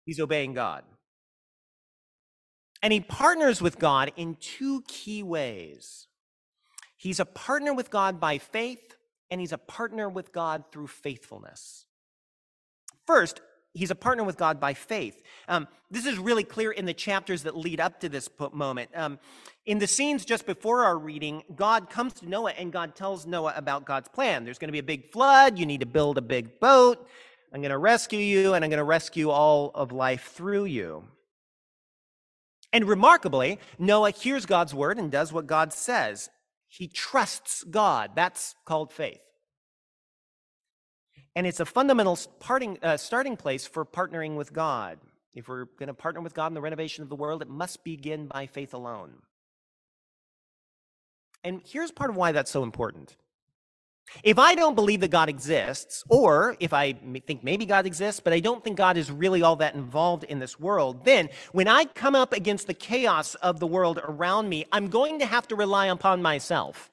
He's 0.05 0.19
obeying 0.19 0.53
God. 0.53 0.83
And 2.81 2.93
he 2.93 2.99
partners 2.99 3.61
with 3.61 3.79
God 3.79 4.11
in 4.15 4.37
two 4.39 4.83
key 4.87 5.23
ways. 5.23 6.07
He's 6.97 7.19
a 7.19 7.25
partner 7.25 7.73
with 7.73 7.89
God 7.89 8.19
by 8.19 8.37
faith, 8.37 8.95
and 9.29 9.41
he's 9.41 9.51
a 9.51 9.57
partner 9.57 10.07
with 10.07 10.31
God 10.31 10.65
through 10.71 10.87
faithfulness. 10.87 11.85
First, 13.05 13.41
he's 13.75 13.91
a 13.91 13.95
partner 13.95 14.23
with 14.23 14.37
God 14.37 14.59
by 14.59 14.73
faith. 14.73 15.21
Um, 15.47 15.67
this 15.91 16.05
is 16.05 16.17
really 16.17 16.43
clear 16.43 16.71
in 16.71 16.85
the 16.85 16.93
chapters 16.93 17.43
that 17.43 17.55
lead 17.55 17.79
up 17.79 17.99
to 17.99 18.09
this 18.09 18.27
moment. 18.51 18.89
Um, 18.95 19.19
in 19.65 19.77
the 19.79 19.87
scenes 19.87 20.25
just 20.25 20.45
before 20.45 20.83
our 20.83 20.97
reading, 20.97 21.43
God 21.55 21.89
comes 21.89 22.13
to 22.15 22.29
Noah 22.29 22.53
and 22.57 22.71
God 22.71 22.95
tells 22.95 23.27
Noah 23.27 23.53
about 23.55 23.85
God's 23.85 24.07
plan. 24.07 24.45
There's 24.45 24.57
going 24.57 24.69
to 24.69 24.73
be 24.73 24.79
a 24.79 24.83
big 24.83 25.11
flood. 25.11 25.59
You 25.59 25.65
need 25.65 25.81
to 25.81 25.85
build 25.85 26.17
a 26.17 26.21
big 26.21 26.59
boat. 26.59 27.07
I'm 27.53 27.61
going 27.61 27.71
to 27.71 27.77
rescue 27.77 28.19
you, 28.19 28.53
and 28.53 28.65
I'm 28.65 28.69
going 28.69 28.79
to 28.79 28.83
rescue 28.83 29.29
all 29.29 29.71
of 29.75 29.93
life 29.93 30.31
through 30.33 30.65
you. 30.65 31.05
And 32.73 32.85
remarkably, 32.85 33.59
Noah 33.79 34.11
hears 34.11 34.45
God's 34.45 34.73
word 34.73 34.97
and 34.97 35.09
does 35.09 35.31
what 35.31 35.47
God 35.47 35.71
says. 35.71 36.29
He 36.67 36.89
trusts 36.89 37.63
God. 37.63 38.11
That's 38.13 38.55
called 38.65 38.91
faith. 38.91 39.21
And 41.35 41.45
it's 41.45 41.59
a 41.59 41.65
fundamental 41.65 42.17
parting, 42.39 42.77
uh, 42.81 42.97
starting 42.97 43.35
place 43.35 43.65
for 43.65 43.85
partnering 43.85 44.35
with 44.35 44.53
God. 44.53 44.99
If 45.33 45.49
we're 45.49 45.65
going 45.65 45.87
to 45.87 45.93
partner 45.93 46.21
with 46.21 46.33
God 46.33 46.47
in 46.47 46.53
the 46.53 46.61
renovation 46.61 47.03
of 47.03 47.09
the 47.09 47.15
world, 47.15 47.41
it 47.41 47.49
must 47.49 47.83
begin 47.83 48.27
by 48.27 48.45
faith 48.45 48.73
alone. 48.73 49.15
And 51.43 51.61
here's 51.65 51.91
part 51.91 52.09
of 52.09 52.15
why 52.15 52.31
that's 52.31 52.49
so 52.49 52.63
important. 52.63 53.17
If 54.23 54.39
I 54.39 54.55
don't 54.55 54.75
believe 54.75 55.01
that 55.01 55.11
God 55.11 55.29
exists, 55.29 56.03
or 56.09 56.55
if 56.59 56.73
I 56.73 56.93
think 57.25 57.43
maybe 57.43 57.65
God 57.65 57.85
exists, 57.85 58.21
but 58.21 58.33
I 58.33 58.39
don't 58.39 58.63
think 58.63 58.77
God 58.77 58.97
is 58.97 59.11
really 59.11 59.41
all 59.41 59.55
that 59.57 59.75
involved 59.75 60.23
in 60.23 60.39
this 60.39 60.59
world, 60.59 61.05
then 61.05 61.29
when 61.51 61.67
I 61.67 61.85
come 61.85 62.15
up 62.15 62.31
against 62.31 62.67
the 62.67 62.73
chaos 62.73 63.35
of 63.35 63.59
the 63.59 63.67
world 63.67 63.99
around 64.03 64.47
me, 64.47 64.65
I'm 64.71 64.87
going 64.87 65.19
to 65.19 65.25
have 65.25 65.47
to 65.49 65.55
rely 65.55 65.87
upon 65.87 66.21
myself. 66.21 66.91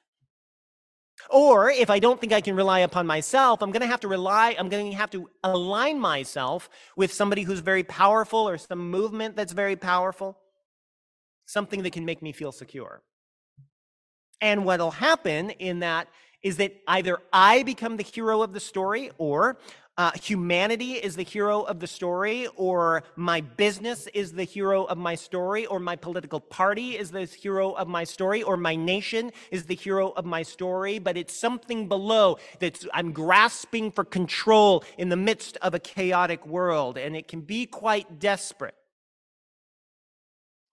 Or 1.29 1.69
if 1.69 1.89
I 1.89 1.99
don't 1.99 2.19
think 2.19 2.33
I 2.33 2.41
can 2.41 2.55
rely 2.55 2.79
upon 2.79 3.07
myself, 3.07 3.61
I'm 3.61 3.71
going 3.71 3.81
to 3.81 3.87
have 3.87 4.01
to 4.01 4.07
rely, 4.07 4.55
I'm 4.57 4.69
going 4.69 4.91
to 4.91 4.97
have 4.97 5.11
to 5.11 5.29
align 5.43 5.99
myself 5.99 6.69
with 6.95 7.13
somebody 7.13 7.43
who's 7.43 7.59
very 7.59 7.83
powerful 7.83 8.47
or 8.47 8.57
some 8.57 8.89
movement 8.91 9.35
that's 9.35 9.53
very 9.53 9.75
powerful, 9.75 10.37
something 11.45 11.83
that 11.83 11.93
can 11.93 12.05
make 12.05 12.21
me 12.21 12.31
feel 12.31 12.51
secure. 12.51 13.01
And 14.41 14.65
what'll 14.65 14.91
happen 14.91 15.51
in 15.51 15.79
that 15.79 16.07
is 16.41 16.57
that 16.57 16.75
either 16.87 17.19
I 17.31 17.63
become 17.63 17.97
the 17.97 18.03
hero 18.03 18.41
of 18.41 18.51
the 18.51 18.59
story 18.59 19.11
or 19.17 19.57
uh, 19.97 20.11
humanity 20.21 20.93
is 20.93 21.15
the 21.15 21.23
hero 21.23 21.61
of 21.61 21.79
the 21.79 21.87
story, 21.87 22.47
or 22.55 23.03
my 23.15 23.41
business 23.41 24.07
is 24.07 24.33
the 24.33 24.43
hero 24.43 24.85
of 24.85 24.97
my 24.97 25.13
story, 25.13 25.65
or 25.67 25.79
my 25.79 25.95
political 25.95 26.39
party 26.39 26.97
is 26.97 27.11
the 27.11 27.25
hero 27.25 27.73
of 27.73 27.87
my 27.87 28.03
story, 28.03 28.41
or 28.41 28.57
my 28.57 28.75
nation 28.75 29.31
is 29.51 29.65
the 29.65 29.75
hero 29.75 30.09
of 30.11 30.25
my 30.25 30.41
story. 30.41 30.97
But 30.97 31.15
it's 31.15 31.35
something 31.35 31.87
below 31.87 32.37
that 32.59 32.83
I'm 32.93 33.11
grasping 33.11 33.91
for 33.91 34.03
control 34.03 34.83
in 34.97 35.09
the 35.09 35.15
midst 35.15 35.57
of 35.61 35.73
a 35.75 35.79
chaotic 35.79 36.45
world, 36.47 36.97
and 36.97 37.15
it 37.15 37.27
can 37.27 37.41
be 37.41 37.67
quite 37.67 38.19
desperate. 38.19 38.75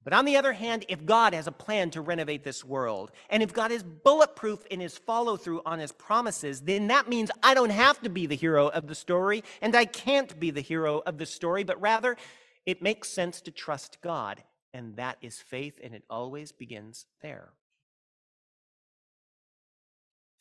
But 0.03 0.15
on 0.15 0.25
the 0.25 0.37
other 0.37 0.55
hand, 0.55 0.87
if 0.89 1.05
God 1.05 1.35
has 1.35 1.47
a 1.47 1.53
plan 1.53 1.91
to 1.91 2.01
renovate 2.01 2.43
this 2.43 2.65
world, 2.65 3.11
and 3.29 3.43
if 3.43 3.53
God 3.53 3.71
is 3.71 3.83
bulletproof 3.83 4.65
in 4.67 4.81
his 4.81 4.97
follow 4.97 5.37
through 5.37 5.61
on 5.67 5.79
his 5.79 5.93
promises, 5.93 6.63
then 6.63 6.87
that 6.87 7.09
means 7.09 7.31
I 7.43 7.53
don't 7.53 7.71
have 7.71 8.01
to 8.03 8.09
be 8.09 8.25
the 8.27 8.35
hero 8.35 8.69
of 8.69 8.87
the 8.87 8.95
story, 8.95 9.45
and 9.61 9.77
I 9.77 9.85
can't 9.85 10.41
be 10.41 10.51
the 10.51 10.63
hero 10.63 11.03
of 11.05 11.19
the 11.19 11.27
story, 11.27 11.65
but 11.65 11.81
rather 11.81 12.17
it 12.65 12.81
makes 12.81 13.09
sense 13.09 13.43
to 13.43 13.51
trust 13.51 13.99
God. 14.01 14.43
And 14.73 14.97
that 14.97 15.19
is 15.21 15.39
faith, 15.39 15.79
and 15.83 15.95
it 15.95 16.05
always 16.09 16.53
begins 16.53 17.05
there. 17.21 17.51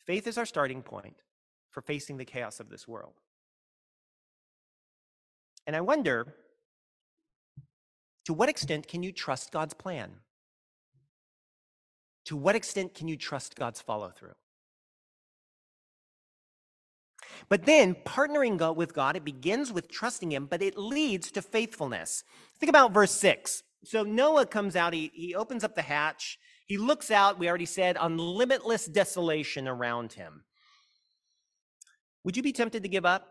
Faith 0.06 0.26
is 0.26 0.38
our 0.38 0.46
starting 0.46 0.82
point 0.82 1.22
for 1.70 1.82
facing 1.82 2.16
the 2.16 2.24
chaos 2.24 2.60
of 2.60 2.70
this 2.70 2.88
world. 2.88 3.14
And 5.66 5.76
I 5.76 5.82
wonder 5.82 6.34
to 8.26 8.32
what 8.32 8.48
extent 8.48 8.86
can 8.88 9.02
you 9.02 9.12
trust 9.12 9.52
God's 9.52 9.74
plan? 9.74 10.10
To 12.26 12.36
what 12.36 12.54
extent 12.54 12.94
can 12.94 13.08
you 13.08 13.16
trust 13.16 13.56
God's 13.56 13.80
follow 13.80 14.10
through? 14.10 14.34
But 17.48 17.64
then 17.64 17.94
partnering 17.94 18.76
with 18.76 18.94
God, 18.94 19.16
it 19.16 19.24
begins 19.24 19.72
with 19.72 19.90
trusting 19.90 20.30
Him, 20.30 20.46
but 20.46 20.62
it 20.62 20.76
leads 20.76 21.30
to 21.32 21.42
faithfulness. 21.42 22.24
Think 22.58 22.70
about 22.70 22.92
verse 22.92 23.12
6. 23.12 23.62
So 23.84 24.02
Noah 24.02 24.46
comes 24.46 24.76
out, 24.76 24.92
he, 24.92 25.10
he 25.14 25.34
opens 25.34 25.64
up 25.64 25.74
the 25.74 25.82
hatch, 25.82 26.38
he 26.66 26.76
looks 26.76 27.10
out, 27.10 27.38
we 27.38 27.48
already 27.48 27.66
said, 27.66 27.96
on 27.96 28.18
limitless 28.18 28.86
desolation 28.86 29.66
around 29.66 30.12
him. 30.12 30.44
Would 32.24 32.36
you 32.36 32.42
be 32.42 32.52
tempted 32.52 32.82
to 32.82 32.88
give 32.88 33.06
up? 33.06 33.26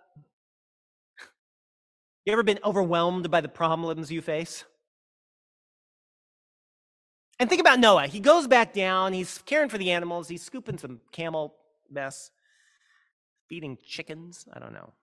You 2.26 2.34
ever 2.34 2.44
been 2.44 2.60
overwhelmed 2.64 3.30
by 3.30 3.42
the 3.42 3.48
problems 3.48 4.12
you 4.12 4.22
face? 4.22 4.64
And 7.40 7.50
think 7.50 7.62
about 7.62 7.80
Noah. 7.80 8.08
He 8.08 8.20
goes 8.20 8.48
back 8.48 8.74
down, 8.74 9.14
he's 9.14 9.42
caring 9.46 9.70
for 9.70 9.78
the 9.78 9.92
animals, 9.92 10.28
he's 10.28 10.44
scooping 10.44 10.78
some 10.78 11.00
camel 11.12 11.56
mess, 11.90 12.32
feeding 13.48 13.78
chickens. 13.86 14.46
I 14.52 14.60
don't 14.60 14.74
know. 14.74 14.94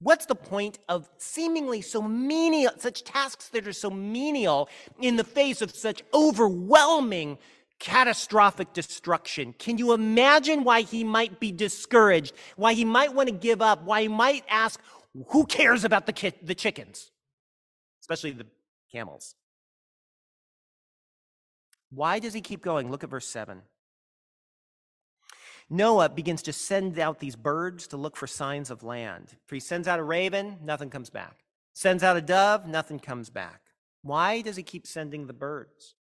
What's 0.00 0.26
the 0.26 0.34
point 0.34 0.78
of 0.88 1.08
seemingly 1.18 1.82
so 1.82 2.02
menial, 2.02 2.72
such 2.78 3.04
tasks 3.04 3.48
that 3.50 3.68
are 3.68 3.72
so 3.72 3.90
menial 3.90 4.68
in 4.98 5.16
the 5.16 5.24
face 5.24 5.60
of 5.62 5.70
such 5.74 6.02
overwhelming, 6.12 7.38
catastrophic 7.78 8.72
destruction? 8.72 9.54
Can 9.58 9.78
you 9.78 9.92
imagine 9.92 10.64
why 10.64 10.80
he 10.80 11.04
might 11.04 11.38
be 11.38 11.52
discouraged, 11.52 12.34
why 12.56 12.72
he 12.72 12.84
might 12.84 13.14
want 13.14 13.28
to 13.28 13.34
give 13.34 13.60
up, 13.60 13.84
why 13.84 14.02
he 14.02 14.08
might 14.08 14.42
ask, 14.48 14.80
who 15.28 15.44
cares 15.44 15.84
about 15.84 16.06
the, 16.06 16.14
ki- 16.14 16.32
the 16.42 16.54
chickens, 16.54 17.10
especially 18.00 18.30
the 18.30 18.46
camels? 18.90 19.34
Why 21.90 22.18
does 22.18 22.34
he 22.34 22.40
keep 22.40 22.62
going? 22.62 22.90
Look 22.90 23.04
at 23.04 23.10
verse 23.10 23.26
7. 23.26 23.62
Noah 25.68 26.08
begins 26.08 26.42
to 26.42 26.52
send 26.52 26.98
out 26.98 27.20
these 27.20 27.36
birds 27.36 27.86
to 27.88 27.96
look 27.96 28.16
for 28.16 28.26
signs 28.26 28.70
of 28.70 28.82
land. 28.82 29.36
He 29.48 29.60
sends 29.60 29.86
out 29.86 30.00
a 30.00 30.02
raven, 30.02 30.58
nothing 30.62 30.90
comes 30.90 31.10
back. 31.10 31.44
Sends 31.72 32.02
out 32.02 32.16
a 32.16 32.20
dove, 32.20 32.66
nothing 32.66 32.98
comes 32.98 33.30
back. 33.30 33.60
Why 34.02 34.40
does 34.40 34.56
he 34.56 34.64
keep 34.64 34.86
sending 34.86 35.26
the 35.26 35.32
birds? 35.32 35.94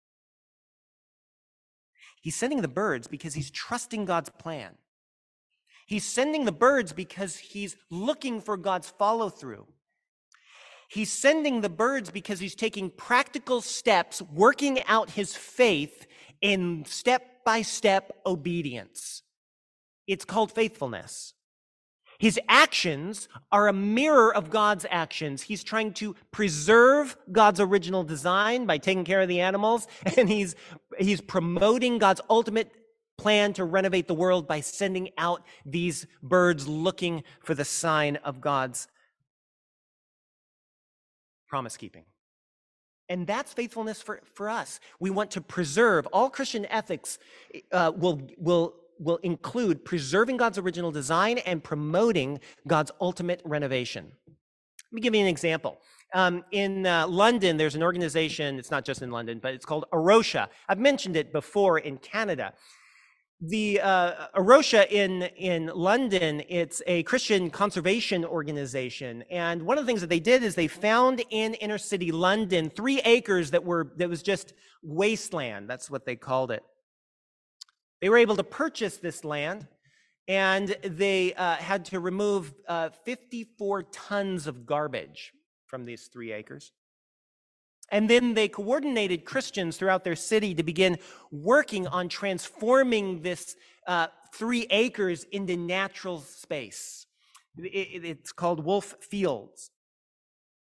He's 2.23 2.37
sending 2.37 2.63
the 2.63 2.69
birds 2.69 3.09
because 3.09 3.35
he's 3.35 3.51
trusting 3.51 4.07
God's 4.07 4.31
plan. 4.31 4.77
He's 5.87 6.05
sending 6.05 6.45
the 6.45 6.53
birds 6.53 6.93
because 6.93 7.37
he's 7.37 7.77
looking 7.91 8.41
for 8.41 8.57
God's 8.57 8.89
follow 8.89 9.29
through. 9.29 9.67
He's 10.89 11.13
sending 11.13 11.61
the 11.61 11.69
birds 11.69 12.11
because 12.11 12.41
he's 12.41 12.55
taking 12.55 12.91
practical 12.91 13.61
steps, 13.61 14.23
working 14.23 14.83
out 14.85 15.11
his 15.11 15.37
faith 15.37 16.07
in 16.41 16.85
step 16.87 17.45
by 17.45 17.63
step 17.63 18.13
obedience. 18.25 19.23
It's 20.07 20.25
called 20.25 20.51
faithfulness. 20.51 21.35
His 22.19 22.41
actions 22.49 23.29
are 23.53 23.69
a 23.69 23.73
mirror 23.73 24.35
of 24.35 24.51
God's 24.51 24.87
actions. 24.91 25.43
He's 25.43 25.63
trying 25.63 25.93
to 25.95 26.17
preserve 26.33 27.17
God's 27.31 27.61
original 27.61 28.03
design 28.03 28.67
by 28.67 28.79
taking 28.79 29.05
care 29.05 29.21
of 29.21 29.29
the 29.29 29.41
animals, 29.41 29.87
and 30.17 30.29
he's, 30.29 30.57
he's 30.99 31.21
promoting 31.21 31.99
God's 31.99 32.23
ultimate 32.29 32.73
plan 33.19 33.53
to 33.53 33.65
renovate 33.65 34.09
the 34.09 34.15
world 34.15 34.49
by 34.49 34.61
sending 34.61 35.11
out 35.19 35.45
these 35.67 36.07
birds 36.23 36.67
looking 36.67 37.25
for 37.41 37.55
the 37.55 37.65
sign 37.65 38.17
of 38.17 38.41
God's 38.41 38.89
promise 41.49 41.77
keeping. 41.77 42.05
And 43.09 43.27
that's 43.27 43.53
faithfulness 43.55 44.03
for, 44.03 44.21
for 44.35 44.51
us. 44.51 44.81
We 45.01 45.11
want 45.11 45.31
to 45.33 45.41
preserve 45.41 46.07
all 46.13 46.29
Christian 46.29 46.67
ethics 46.67 47.19
uh, 47.73 47.93
will, 47.97 48.29
will 48.37 48.75
will 48.99 49.19
include 49.19 49.85
preserving 49.85 50.37
God's 50.37 50.59
original 50.59 50.91
design 50.91 51.39
and 51.39 51.63
promoting 51.63 52.41
God's 52.67 52.91
ultimate 53.01 53.41
renovation. 53.45 54.11
Let 54.27 54.93
me 54.93 55.01
give 55.01 55.15
you 55.15 55.21
an 55.21 55.27
example. 55.27 55.81
Um, 56.15 56.45
in 56.53 56.87
uh, 56.87 57.07
London, 57.07 57.59
there's 57.59 57.75
an 57.75 57.83
organization, 57.83 58.59
it's 58.59 58.71
not 58.71 58.85
just 58.85 59.03
in 59.03 59.11
London, 59.11 59.39
but 59.43 59.53
it's 59.53 59.67
called 59.67 59.85
A 59.93 59.99
Rocha. 59.99 60.49
I've 60.69 60.79
mentioned 60.79 61.17
it 61.17 61.33
before 61.33 61.79
in 61.79 61.99
Canada. 61.99 62.55
The 63.41 63.81
uh, 63.81 64.27
A 64.35 64.43
Rocha 64.43 64.93
in, 64.93 65.23
in 65.23 65.71
London, 65.73 66.43
it's 66.49 66.83
a 66.89 67.05
Christian 67.05 67.51
conservation 67.51 68.25
organization. 68.25 69.23
And 69.31 69.63
one 69.63 69.79
of 69.79 69.85
the 69.85 69.87
things 69.87 70.01
that 70.01 70.11
they 70.11 70.19
did 70.19 70.43
is 70.43 70.57
they 70.57 70.67
found 70.67 71.23
in 71.31 71.55
inner 71.55 71.79
city 71.79 72.11
London 72.11 72.69
three 72.69 73.01
acres 73.05 73.53
that 73.53 73.65
were, 73.65 73.93
that 73.97 74.09
was 74.09 74.25
just 74.25 74.55
wasteland. 74.83 75.71
That's 75.71 75.89
what 75.89 76.05
they 76.05 76.17
called 76.17 76.51
it. 76.51 76.65
They 78.01 78.09
were 78.09 78.19
able 78.19 78.35
to 78.37 78.45
purchase 78.45 78.97
this 78.97 79.25
land 79.25 79.69
and 80.27 80.77
they 80.83 81.33
uh, 81.35 81.55
had 81.57 81.85
to 81.87 82.01
remove 82.01 82.53
uh, 82.67 82.91
54 83.05 83.85
tons 83.85 84.49
of 84.49 84.67
garbage 84.67 85.33
from 85.67 85.85
these 85.85 86.09
three 86.13 86.33
acres. 86.33 86.73
And 87.91 88.09
then 88.09 88.35
they 88.35 88.49
coordinated 88.49 89.25
Christians 89.25 89.77
throughout 89.77 90.05
their 90.05 90.17
city 90.17 90.55
to 90.55 90.63
begin 90.63 90.99
working 91.31 91.87
on 91.87 92.09
transforming 92.09 93.23
this 93.23 93.57
uh, 93.87 94.09
three 94.35 94.67
acres 94.71 95.25
into 95.33 95.57
natural 95.57 96.21
space. 96.21 97.07
It, 97.57 98.05
it's 98.05 98.33
called 98.33 98.65
Wolf 98.65 98.95
Fields. 99.01 99.71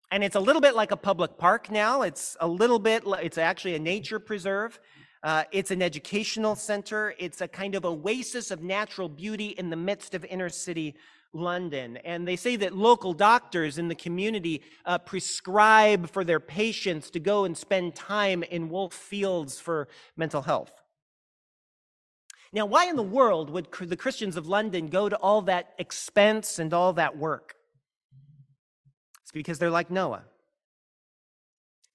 And 0.09 0.23
it's 0.23 0.35
a 0.35 0.39
little 0.39 0.61
bit 0.61 0.75
like 0.75 0.91
a 0.91 0.97
public 0.97 1.37
park 1.37 1.71
now. 1.71 2.01
It's 2.01 2.35
a 2.39 2.47
little 2.47 2.79
bit, 2.79 3.03
it's 3.21 3.37
actually 3.37 3.75
a 3.75 3.79
nature 3.79 4.19
preserve. 4.19 4.79
Uh, 5.23 5.43
it's 5.51 5.71
an 5.71 5.81
educational 5.81 6.55
center. 6.55 7.13
It's 7.19 7.41
a 7.41 7.47
kind 7.47 7.75
of 7.75 7.85
oasis 7.85 8.51
of 8.51 8.63
natural 8.63 9.07
beauty 9.07 9.49
in 9.49 9.69
the 9.69 9.75
midst 9.75 10.15
of 10.15 10.25
inner 10.25 10.49
city 10.49 10.95
London. 11.33 11.97
And 11.97 12.27
they 12.27 12.35
say 12.35 12.55
that 12.57 12.75
local 12.75 13.13
doctors 13.13 13.77
in 13.77 13.87
the 13.87 13.95
community 13.95 14.61
uh, 14.85 14.97
prescribe 14.97 16.09
for 16.09 16.23
their 16.23 16.39
patients 16.39 17.09
to 17.11 17.19
go 17.19 17.45
and 17.45 17.57
spend 17.57 17.95
time 17.95 18.43
in 18.43 18.69
Wolf 18.69 18.93
Fields 18.93 19.59
for 19.59 19.87
mental 20.17 20.41
health. 20.41 20.71
Now, 22.53 22.65
why 22.65 22.87
in 22.87 22.97
the 22.97 23.03
world 23.03 23.49
would 23.49 23.67
the 23.79 23.95
Christians 23.95 24.35
of 24.35 24.47
London 24.47 24.87
go 24.87 25.07
to 25.07 25.15
all 25.17 25.41
that 25.43 25.73
expense 25.77 26.59
and 26.59 26.73
all 26.73 26.93
that 26.93 27.17
work? 27.17 27.55
It's 29.21 29.31
because 29.31 29.57
they're 29.57 29.69
like 29.69 29.89
Noah. 29.89 30.23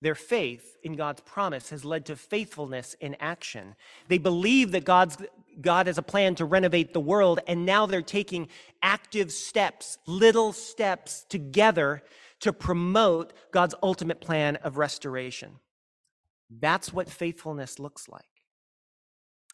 Their 0.07 0.15
faith 0.15 0.77
in 0.85 0.93
God's 0.93 1.21
promise 1.23 1.71
has 1.71 1.85
led 1.85 2.07
to 2.07 2.15
faithfulness 2.15 2.95
in 3.01 3.17
action. 3.19 3.75
They 4.07 4.19
believe 4.19 4.71
that 4.71 4.85
God's, 4.85 5.17
God 5.61 5.89
has 5.89 5.99
a 5.99 6.03
plan 6.03 6.37
to 6.37 6.45
renovate 6.45 6.93
the 6.93 7.01
world, 7.01 7.41
and 7.49 7.67
now 7.67 7.87
they're 7.87 8.03
taking 8.03 8.47
active 8.85 9.33
steps, 9.33 9.99
little 10.07 10.53
steps 10.53 11.27
together 11.29 12.05
to 12.39 12.53
promote 12.53 13.33
God's 13.51 13.75
ultimate 13.83 14.21
plan 14.21 14.55
of 14.63 14.79
restoration. 14.79 15.59
That's 16.51 16.93
what 16.93 17.11
faithfulness 17.11 17.81
looks 17.81 18.09
like. 18.09 18.23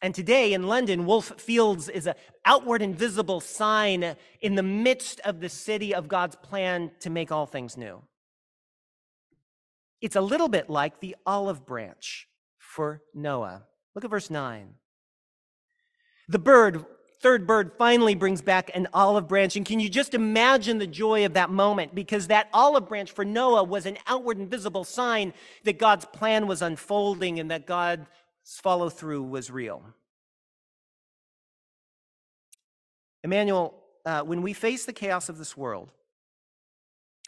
And 0.03 0.15
today 0.15 0.53
in 0.53 0.67
London, 0.67 1.07
Wolf 1.07 1.33
Fields 1.41 1.89
is 1.89 2.07
an 2.07 2.15
outward 2.45 2.83
and 2.83 2.95
visible 2.95 3.41
sign 3.41 4.17
in 4.43 4.55
the 4.57 4.63
midst 4.63 5.19
of 5.21 5.41
the 5.41 5.49
city 5.49 5.95
of 5.95 6.09
God's 6.09 6.37
plan 6.37 6.91
to 7.01 7.09
make 7.09 7.33
all 7.33 7.47
things 7.47 7.79
new. 7.79 8.03
It's 10.03 10.17
a 10.17 10.21
little 10.21 10.49
bit 10.49 10.69
like 10.69 10.99
the 10.99 11.15
olive 11.25 11.65
branch 11.65 12.29
for 12.59 13.03
Noah. 13.15 13.63
Look 13.95 14.05
at 14.05 14.11
verse 14.11 14.31
9. 14.31 14.75
The 16.29 16.41
bird, 16.41 16.85
third 17.21 17.47
bird, 17.47 17.73
finally 17.79 18.17
brings 18.17 18.43
back 18.43 18.71
an 18.75 18.89
olive 18.93 19.29
branch. 19.29 19.55
And 19.55 19.65
can 19.65 19.79
you 19.79 19.89
just 19.89 20.13
imagine 20.13 20.79
the 20.79 20.89
joy 20.89 21.25
of 21.25 21.35
that 21.35 21.51
moment? 21.51 21.95
Because 21.95 22.27
that 22.27 22.49
olive 22.53 22.89
branch 22.89 23.13
for 23.13 23.25
Noah 23.25 23.63
was 23.63 23.87
an 23.87 23.97
outward 24.09 24.39
and 24.39 24.51
visible 24.51 24.83
sign 24.83 25.33
that 25.63 25.79
God's 25.79 26.05
plan 26.07 26.49
was 26.49 26.63
unfolding 26.63 27.39
and 27.39 27.51
that 27.53 27.67
God's 27.67 28.07
follow 28.45 28.89
through 28.89 29.23
was 29.23 29.53
real. 29.53 29.85
Emmanuel, 33.23 33.75
uh, 34.05 34.23
when 34.23 34.43
we 34.43 34.53
face 34.53 34.85
the 34.85 34.93
chaos 34.93 35.29
of 35.29 35.39
this 35.39 35.57
world, 35.57 35.93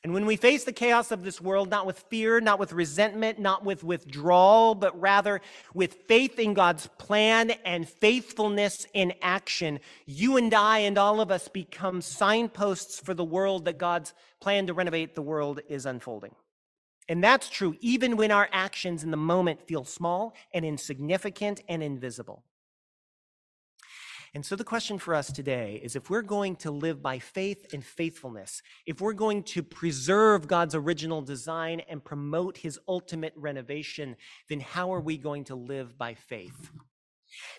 and 0.05 0.13
when 0.13 0.27
we 0.27 0.37
face 0.37 0.65
the 0.65 0.73
chaos 0.73 1.11
of 1.11 1.25
this 1.25 1.41
world, 1.41 1.71
not 1.71 1.87
with 1.87 1.99
fear, 2.11 2.39
not 2.39 2.59
with 2.59 2.75
resentment, 2.75 3.39
not 3.39 3.65
with 3.65 3.83
withdrawal, 3.83 4.75
but 4.75 5.01
rather 5.01 5.41
with 5.73 5.95
faith 6.07 6.39
in 6.39 6.53
God's 6.53 6.87
plan 6.99 7.53
and 7.65 7.89
faithfulness 7.89 8.87
in 8.93 9.15
action, 9.23 9.81
you 10.05 10.37
and 10.37 10.53
I 10.53 10.81
and 10.81 10.99
all 10.99 11.23
of 11.23 11.31
us 11.31 11.49
become 11.49 12.03
signposts 12.03 13.01
for 13.01 13.15
the 13.15 13.25
world 13.25 13.65
that 13.65 13.79
God's 13.79 14.13
plan 14.41 14.67
to 14.67 14.75
renovate 14.75 15.15
the 15.15 15.23
world 15.23 15.61
is 15.71 15.87
unfolding. 15.87 16.35
And 17.09 17.25
that's 17.25 17.49
true 17.49 17.75
even 17.81 18.19
when 18.19 18.31
our 18.31 18.49
actions 18.53 19.05
in 19.05 19.11
the 19.11 19.17
moment 19.17 19.67
feel 19.67 19.85
small 19.85 20.35
and 20.53 20.67
insignificant 20.67 21.63
and 21.67 21.83
invisible. 21.83 22.43
And 24.35 24.45
so 24.45 24.57
the 24.57 24.65
question 24.65 24.99
for 24.99 25.15
us 25.15 25.31
today 25.31 25.81
is 25.83 25.95
if 25.95 26.11
we're 26.11 26.21
going 26.21 26.57
to 26.57 26.73
live 26.73 27.01
by 27.01 27.21
faith 27.21 27.73
and 27.73 27.85
faithfulness, 27.85 28.63
if 28.85 29.01
we're 29.01 29.13
going 29.13 29.45
to 29.45 29.63
preserve 29.63 30.49
God's 30.49 30.75
original 30.75 31.23
design 31.23 31.83
and 31.89 32.05
promote 32.05 32.57
his 32.57 32.81
ultimate 32.89 33.33
renovation, 33.37 34.17
then 34.49 34.59
how 34.59 34.93
are 34.93 35.01
we 35.01 35.19
going 35.19 35.45
to 35.45 35.55
live 35.55 35.97
by 35.97 36.15
faith? 36.15 36.73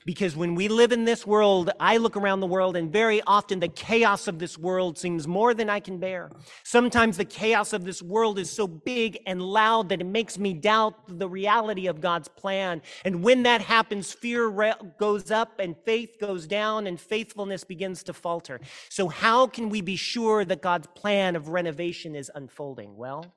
Because 0.05 0.35
when 0.35 0.53
we 0.53 0.67
live 0.67 0.91
in 0.91 1.05
this 1.05 1.25
world, 1.25 1.71
I 1.79 1.97
look 1.97 2.15
around 2.15 2.39
the 2.39 2.47
world 2.47 2.75
and 2.75 2.91
very 2.91 3.21
often 3.25 3.59
the 3.59 3.67
chaos 3.67 4.27
of 4.27 4.38
this 4.38 4.57
world 4.57 4.97
seems 4.99 5.27
more 5.27 5.53
than 5.53 5.69
I 5.69 5.79
can 5.79 5.97
bear. 5.97 6.31
Sometimes 6.63 7.17
the 7.17 7.25
chaos 7.25 7.73
of 7.73 7.85
this 7.85 8.01
world 8.03 8.38
is 8.38 8.51
so 8.51 8.67
big 8.67 9.17
and 9.25 9.41
loud 9.41 9.89
that 9.89 10.01
it 10.01 10.05
makes 10.05 10.38
me 10.38 10.53
doubt 10.53 10.93
the 11.07 11.27
reality 11.27 11.88
of 11.88 12.01
God's 12.01 12.27
plan. 12.27 12.83
And 13.03 13.23
when 13.23 13.43
that 13.43 13.61
happens, 13.61 14.13
fear 14.13 14.75
goes 14.99 15.31
up 15.31 15.59
and 15.59 15.75
faith 15.85 16.17
goes 16.19 16.45
down 16.45 16.85
and 16.85 16.99
faithfulness 16.99 17.63
begins 17.63 18.03
to 18.03 18.13
falter. 18.13 18.59
So, 18.89 19.07
how 19.07 19.47
can 19.47 19.69
we 19.69 19.81
be 19.81 19.95
sure 19.95 20.45
that 20.45 20.61
God's 20.61 20.88
plan 20.88 21.35
of 21.35 21.49
renovation 21.49 22.15
is 22.15 22.29
unfolding? 22.35 22.95
Well, 22.95 23.33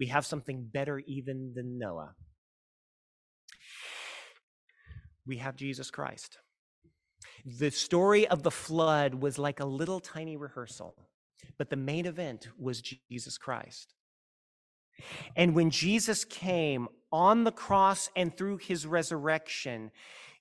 we 0.00 0.06
have 0.06 0.24
something 0.24 0.68
better 0.72 1.00
even 1.06 1.52
than 1.54 1.78
Noah 1.78 2.14
we 5.26 5.38
have 5.38 5.56
Jesus 5.56 5.90
Christ. 5.90 6.38
The 7.44 7.70
story 7.70 8.26
of 8.26 8.42
the 8.42 8.50
flood 8.50 9.14
was 9.14 9.38
like 9.38 9.60
a 9.60 9.64
little 9.64 10.00
tiny 10.00 10.36
rehearsal, 10.36 10.94
but 11.58 11.70
the 11.70 11.76
main 11.76 12.06
event 12.06 12.48
was 12.58 12.82
Jesus 12.82 13.38
Christ. 13.38 13.94
And 15.36 15.54
when 15.54 15.70
Jesus 15.70 16.24
came 16.24 16.88
on 17.10 17.44
the 17.44 17.52
cross 17.52 18.10
and 18.14 18.36
through 18.36 18.58
his 18.58 18.86
resurrection, 18.86 19.90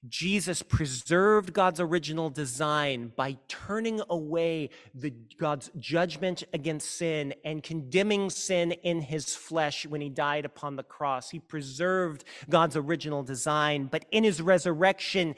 Jesus 0.10 0.62
preserved 0.62 1.54
God's 1.54 1.80
original 1.80 2.30
design 2.30 3.14
by 3.16 3.38
turning 3.48 4.02
away 4.10 4.70
the, 4.94 5.14
God's 5.38 5.72
judgment 5.80 6.44
against 6.54 6.98
sin 6.98 7.34
and 7.46 7.64
condemning 7.64 8.30
sin 8.30 8.74
in 8.74 9.02
his 9.02 9.34
flesh 9.34 9.86
when 9.86 10.02
he 10.02 10.10
died 10.10 10.44
upon 10.44 10.76
the 10.76 10.84
cross. 10.84 11.30
He 11.30 11.40
preserved 11.40 12.26
God's 12.50 12.76
original 12.76 13.24
design, 13.24 13.86
but 13.86 14.04
in 14.12 14.26
his 14.26 14.42
resurrection, 14.42 15.36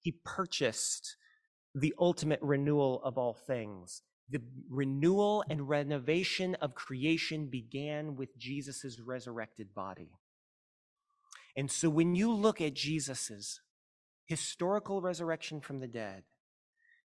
he 0.00 0.18
purchased 0.24 1.16
the 1.72 1.94
ultimate 1.98 2.40
renewal 2.42 3.00
of 3.04 3.16
all 3.16 3.34
things. 3.34 4.02
The 4.28 4.42
renewal 4.68 5.44
and 5.48 5.68
renovation 5.68 6.56
of 6.56 6.74
creation 6.74 7.46
began 7.46 8.16
with 8.16 8.36
Jesus' 8.36 8.98
resurrected 8.98 9.74
body. 9.74 10.10
And 11.56 11.70
so 11.70 11.88
when 11.88 12.16
you 12.16 12.32
look 12.32 12.60
at 12.60 12.74
Jesus' 12.74 13.60
historical 14.26 15.00
resurrection 15.00 15.60
from 15.60 15.78
the 15.78 15.88
dead, 15.88 16.24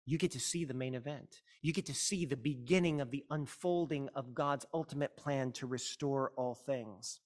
you 0.06 0.18
get 0.18 0.33
to 0.33 0.40
see 0.40 0.64
the 0.64 0.74
main 0.74 0.94
event. 0.94 1.40
You 1.62 1.72
get 1.72 1.87
to 1.87 1.94
see 1.94 2.24
the 2.24 2.37
beginning 2.37 3.00
of 3.00 3.11
the 3.11 3.24
unfolding 3.30 4.09
of 4.14 4.35
God's 4.35 4.66
ultimate 4.74 5.16
plan 5.16 5.52
to 5.52 5.66
restore 5.66 6.33
all 6.37 6.54
things. 6.54 7.20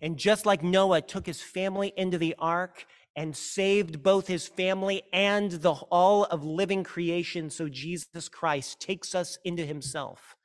And 0.00 0.16
just 0.16 0.46
like 0.46 0.62
Noah 0.62 1.00
took 1.02 1.26
his 1.26 1.42
family 1.42 1.92
into 1.96 2.18
the 2.18 2.34
ark 2.38 2.86
and 3.16 3.36
saved 3.36 4.02
both 4.02 4.26
his 4.26 4.46
family 4.46 5.02
and 5.12 5.50
the 5.50 5.72
all 5.72 6.24
of 6.24 6.44
living 6.44 6.84
creation, 6.84 7.50
so 7.50 7.68
Jesus 7.68 8.28
Christ 8.28 8.80
takes 8.80 9.14
us 9.14 9.38
into 9.44 9.64
himself. 9.64 10.35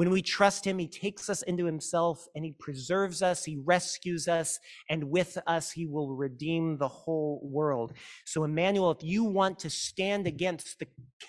When 0.00 0.08
we 0.08 0.22
trust 0.22 0.66
him, 0.66 0.78
he 0.78 0.86
takes 0.86 1.28
us 1.28 1.42
into 1.42 1.66
himself 1.66 2.26
and 2.34 2.42
he 2.42 2.52
preserves 2.52 3.20
us, 3.20 3.44
he 3.44 3.58
rescues 3.62 4.28
us, 4.28 4.58
and 4.88 5.10
with 5.10 5.36
us, 5.46 5.72
he 5.72 5.84
will 5.84 6.16
redeem 6.16 6.78
the 6.78 6.88
whole 6.88 7.42
world. 7.44 7.92
So, 8.24 8.44
Emmanuel, 8.44 8.92
if 8.92 9.02
you 9.02 9.24
want 9.24 9.58
to 9.58 9.68
stand 9.68 10.26
against 10.26 10.78
the 10.78 10.86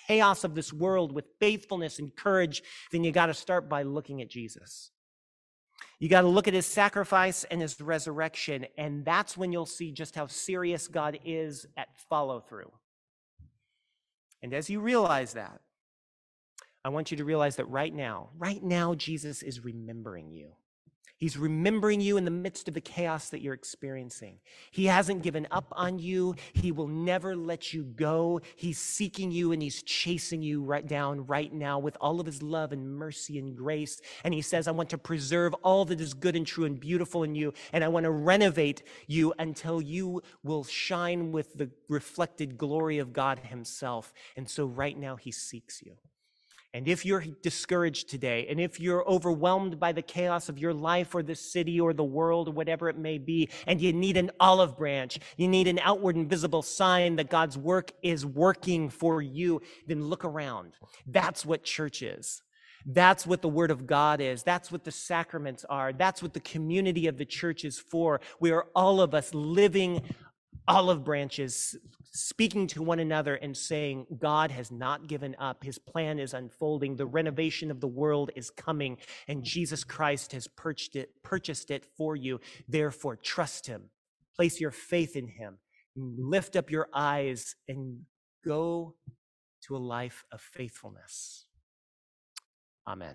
chaos 0.08 0.42
of 0.42 0.54
this 0.54 0.72
world 0.72 1.12
with 1.12 1.26
faithfulness 1.38 1.98
and 1.98 2.16
courage, 2.16 2.62
then 2.92 3.04
you 3.04 3.12
got 3.12 3.26
to 3.26 3.34
start 3.34 3.68
by 3.68 3.82
looking 3.82 4.22
at 4.22 4.30
Jesus. 4.30 4.90
You 5.98 6.08
got 6.08 6.22
to 6.22 6.28
look 6.28 6.48
at 6.48 6.54
his 6.54 6.64
sacrifice 6.64 7.44
and 7.44 7.60
his 7.60 7.78
resurrection, 7.78 8.64
and 8.78 9.04
that's 9.04 9.36
when 9.36 9.52
you'll 9.52 9.66
see 9.66 9.92
just 9.92 10.14
how 10.14 10.28
serious 10.28 10.88
God 10.88 11.18
is 11.26 11.66
at 11.76 11.88
follow 12.08 12.40
through. 12.40 12.72
And 14.40 14.54
as 14.54 14.70
you 14.70 14.80
realize 14.80 15.34
that, 15.34 15.60
I 16.84 16.88
want 16.88 17.10
you 17.10 17.16
to 17.18 17.24
realize 17.24 17.56
that 17.56 17.68
right 17.68 17.94
now, 17.94 18.30
right 18.36 18.62
now, 18.62 18.94
Jesus 18.94 19.42
is 19.42 19.64
remembering 19.64 20.32
you. 20.32 20.52
He's 21.22 21.38
remembering 21.38 22.00
you 22.00 22.16
in 22.16 22.24
the 22.24 22.32
midst 22.32 22.66
of 22.66 22.74
the 22.74 22.80
chaos 22.80 23.28
that 23.28 23.40
you're 23.40 23.54
experiencing. 23.54 24.40
He 24.72 24.86
hasn't 24.86 25.22
given 25.22 25.46
up 25.52 25.66
on 25.70 26.00
you. 26.00 26.34
He 26.52 26.72
will 26.72 26.88
never 26.88 27.36
let 27.36 27.72
you 27.72 27.84
go. 27.84 28.40
He's 28.56 28.80
seeking 28.80 29.30
you 29.30 29.52
and 29.52 29.62
he's 29.62 29.84
chasing 29.84 30.42
you 30.42 30.64
right 30.64 30.84
down 30.84 31.24
right 31.28 31.52
now 31.52 31.78
with 31.78 31.96
all 32.00 32.18
of 32.18 32.26
his 32.26 32.42
love 32.42 32.72
and 32.72 32.96
mercy 32.96 33.38
and 33.38 33.56
grace. 33.56 34.00
And 34.24 34.34
he 34.34 34.42
says, 34.42 34.66
I 34.66 34.72
want 34.72 34.90
to 34.90 34.98
preserve 34.98 35.54
all 35.62 35.84
that 35.84 36.00
is 36.00 36.12
good 36.12 36.34
and 36.34 36.44
true 36.44 36.64
and 36.64 36.80
beautiful 36.80 37.22
in 37.22 37.36
you. 37.36 37.54
And 37.72 37.84
I 37.84 37.88
want 37.88 38.02
to 38.02 38.10
renovate 38.10 38.82
you 39.06 39.32
until 39.38 39.80
you 39.80 40.22
will 40.42 40.64
shine 40.64 41.30
with 41.30 41.54
the 41.54 41.70
reflected 41.88 42.58
glory 42.58 42.98
of 42.98 43.12
God 43.12 43.38
himself. 43.38 44.12
And 44.36 44.50
so 44.50 44.66
right 44.66 44.98
now 44.98 45.14
he 45.14 45.30
seeks 45.30 45.82
you. 45.82 45.94
And 46.74 46.88
if 46.88 47.04
you're 47.04 47.24
discouraged 47.42 48.08
today, 48.08 48.46
and 48.48 48.58
if 48.58 48.80
you're 48.80 49.06
overwhelmed 49.06 49.78
by 49.78 49.92
the 49.92 50.00
chaos 50.00 50.48
of 50.48 50.58
your 50.58 50.72
life 50.72 51.14
or 51.14 51.22
the 51.22 51.34
city 51.34 51.78
or 51.78 51.92
the 51.92 52.02
world 52.02 52.48
or 52.48 52.52
whatever 52.52 52.88
it 52.88 52.96
may 52.96 53.18
be, 53.18 53.50
and 53.66 53.78
you 53.78 53.92
need 53.92 54.16
an 54.16 54.30
olive 54.40 54.78
branch, 54.78 55.18
you 55.36 55.48
need 55.48 55.68
an 55.68 55.78
outward 55.80 56.16
and 56.16 56.30
visible 56.30 56.62
sign 56.62 57.16
that 57.16 57.28
God's 57.28 57.58
work 57.58 57.92
is 58.02 58.24
working 58.24 58.88
for 58.88 59.20
you, 59.20 59.60
then 59.86 60.04
look 60.04 60.24
around. 60.24 60.72
That's 61.06 61.44
what 61.44 61.62
church 61.62 62.00
is. 62.00 62.40
That's 62.86 63.26
what 63.26 63.42
the 63.42 63.48
Word 63.48 63.70
of 63.70 63.86
God 63.86 64.20
is. 64.20 64.42
That's 64.42 64.72
what 64.72 64.84
the 64.84 64.90
sacraments 64.90 65.64
are. 65.68 65.92
That's 65.92 66.22
what 66.22 66.32
the 66.32 66.40
community 66.40 67.06
of 67.06 67.18
the 67.18 67.24
church 67.24 67.64
is 67.64 67.78
for. 67.78 68.20
We 68.40 68.50
are 68.50 68.66
all 68.74 69.00
of 69.00 69.14
us 69.14 69.32
living 69.34 70.02
olive 70.68 71.04
branches 71.04 71.76
speaking 72.12 72.66
to 72.68 72.82
one 72.82 72.98
another 72.98 73.36
and 73.36 73.56
saying, 73.56 74.06
God 74.18 74.50
has 74.50 74.70
not 74.70 75.06
given 75.06 75.34
up. 75.38 75.64
His 75.64 75.78
plan 75.78 76.18
is 76.18 76.34
unfolding. 76.34 76.96
The 76.96 77.06
renovation 77.06 77.70
of 77.70 77.80
the 77.80 77.88
world 77.88 78.30
is 78.36 78.50
coming, 78.50 78.98
and 79.28 79.42
Jesus 79.42 79.82
Christ 79.84 80.32
has 80.32 80.46
purchased 80.46 80.96
it, 80.96 81.10
purchased 81.22 81.70
it 81.70 81.84
for 81.96 82.16
you. 82.16 82.40
Therefore, 82.68 83.16
trust 83.16 83.66
Him. 83.66 83.90
Place 84.36 84.60
your 84.60 84.70
faith 84.70 85.16
in 85.16 85.28
Him. 85.28 85.58
Lift 85.96 86.56
up 86.56 86.70
your 86.70 86.88
eyes 86.94 87.54
and 87.68 88.00
go 88.44 88.94
to 89.66 89.76
a 89.76 89.78
life 89.78 90.24
of 90.32 90.40
faithfulness. 90.40 91.46
Amen. 92.86 93.14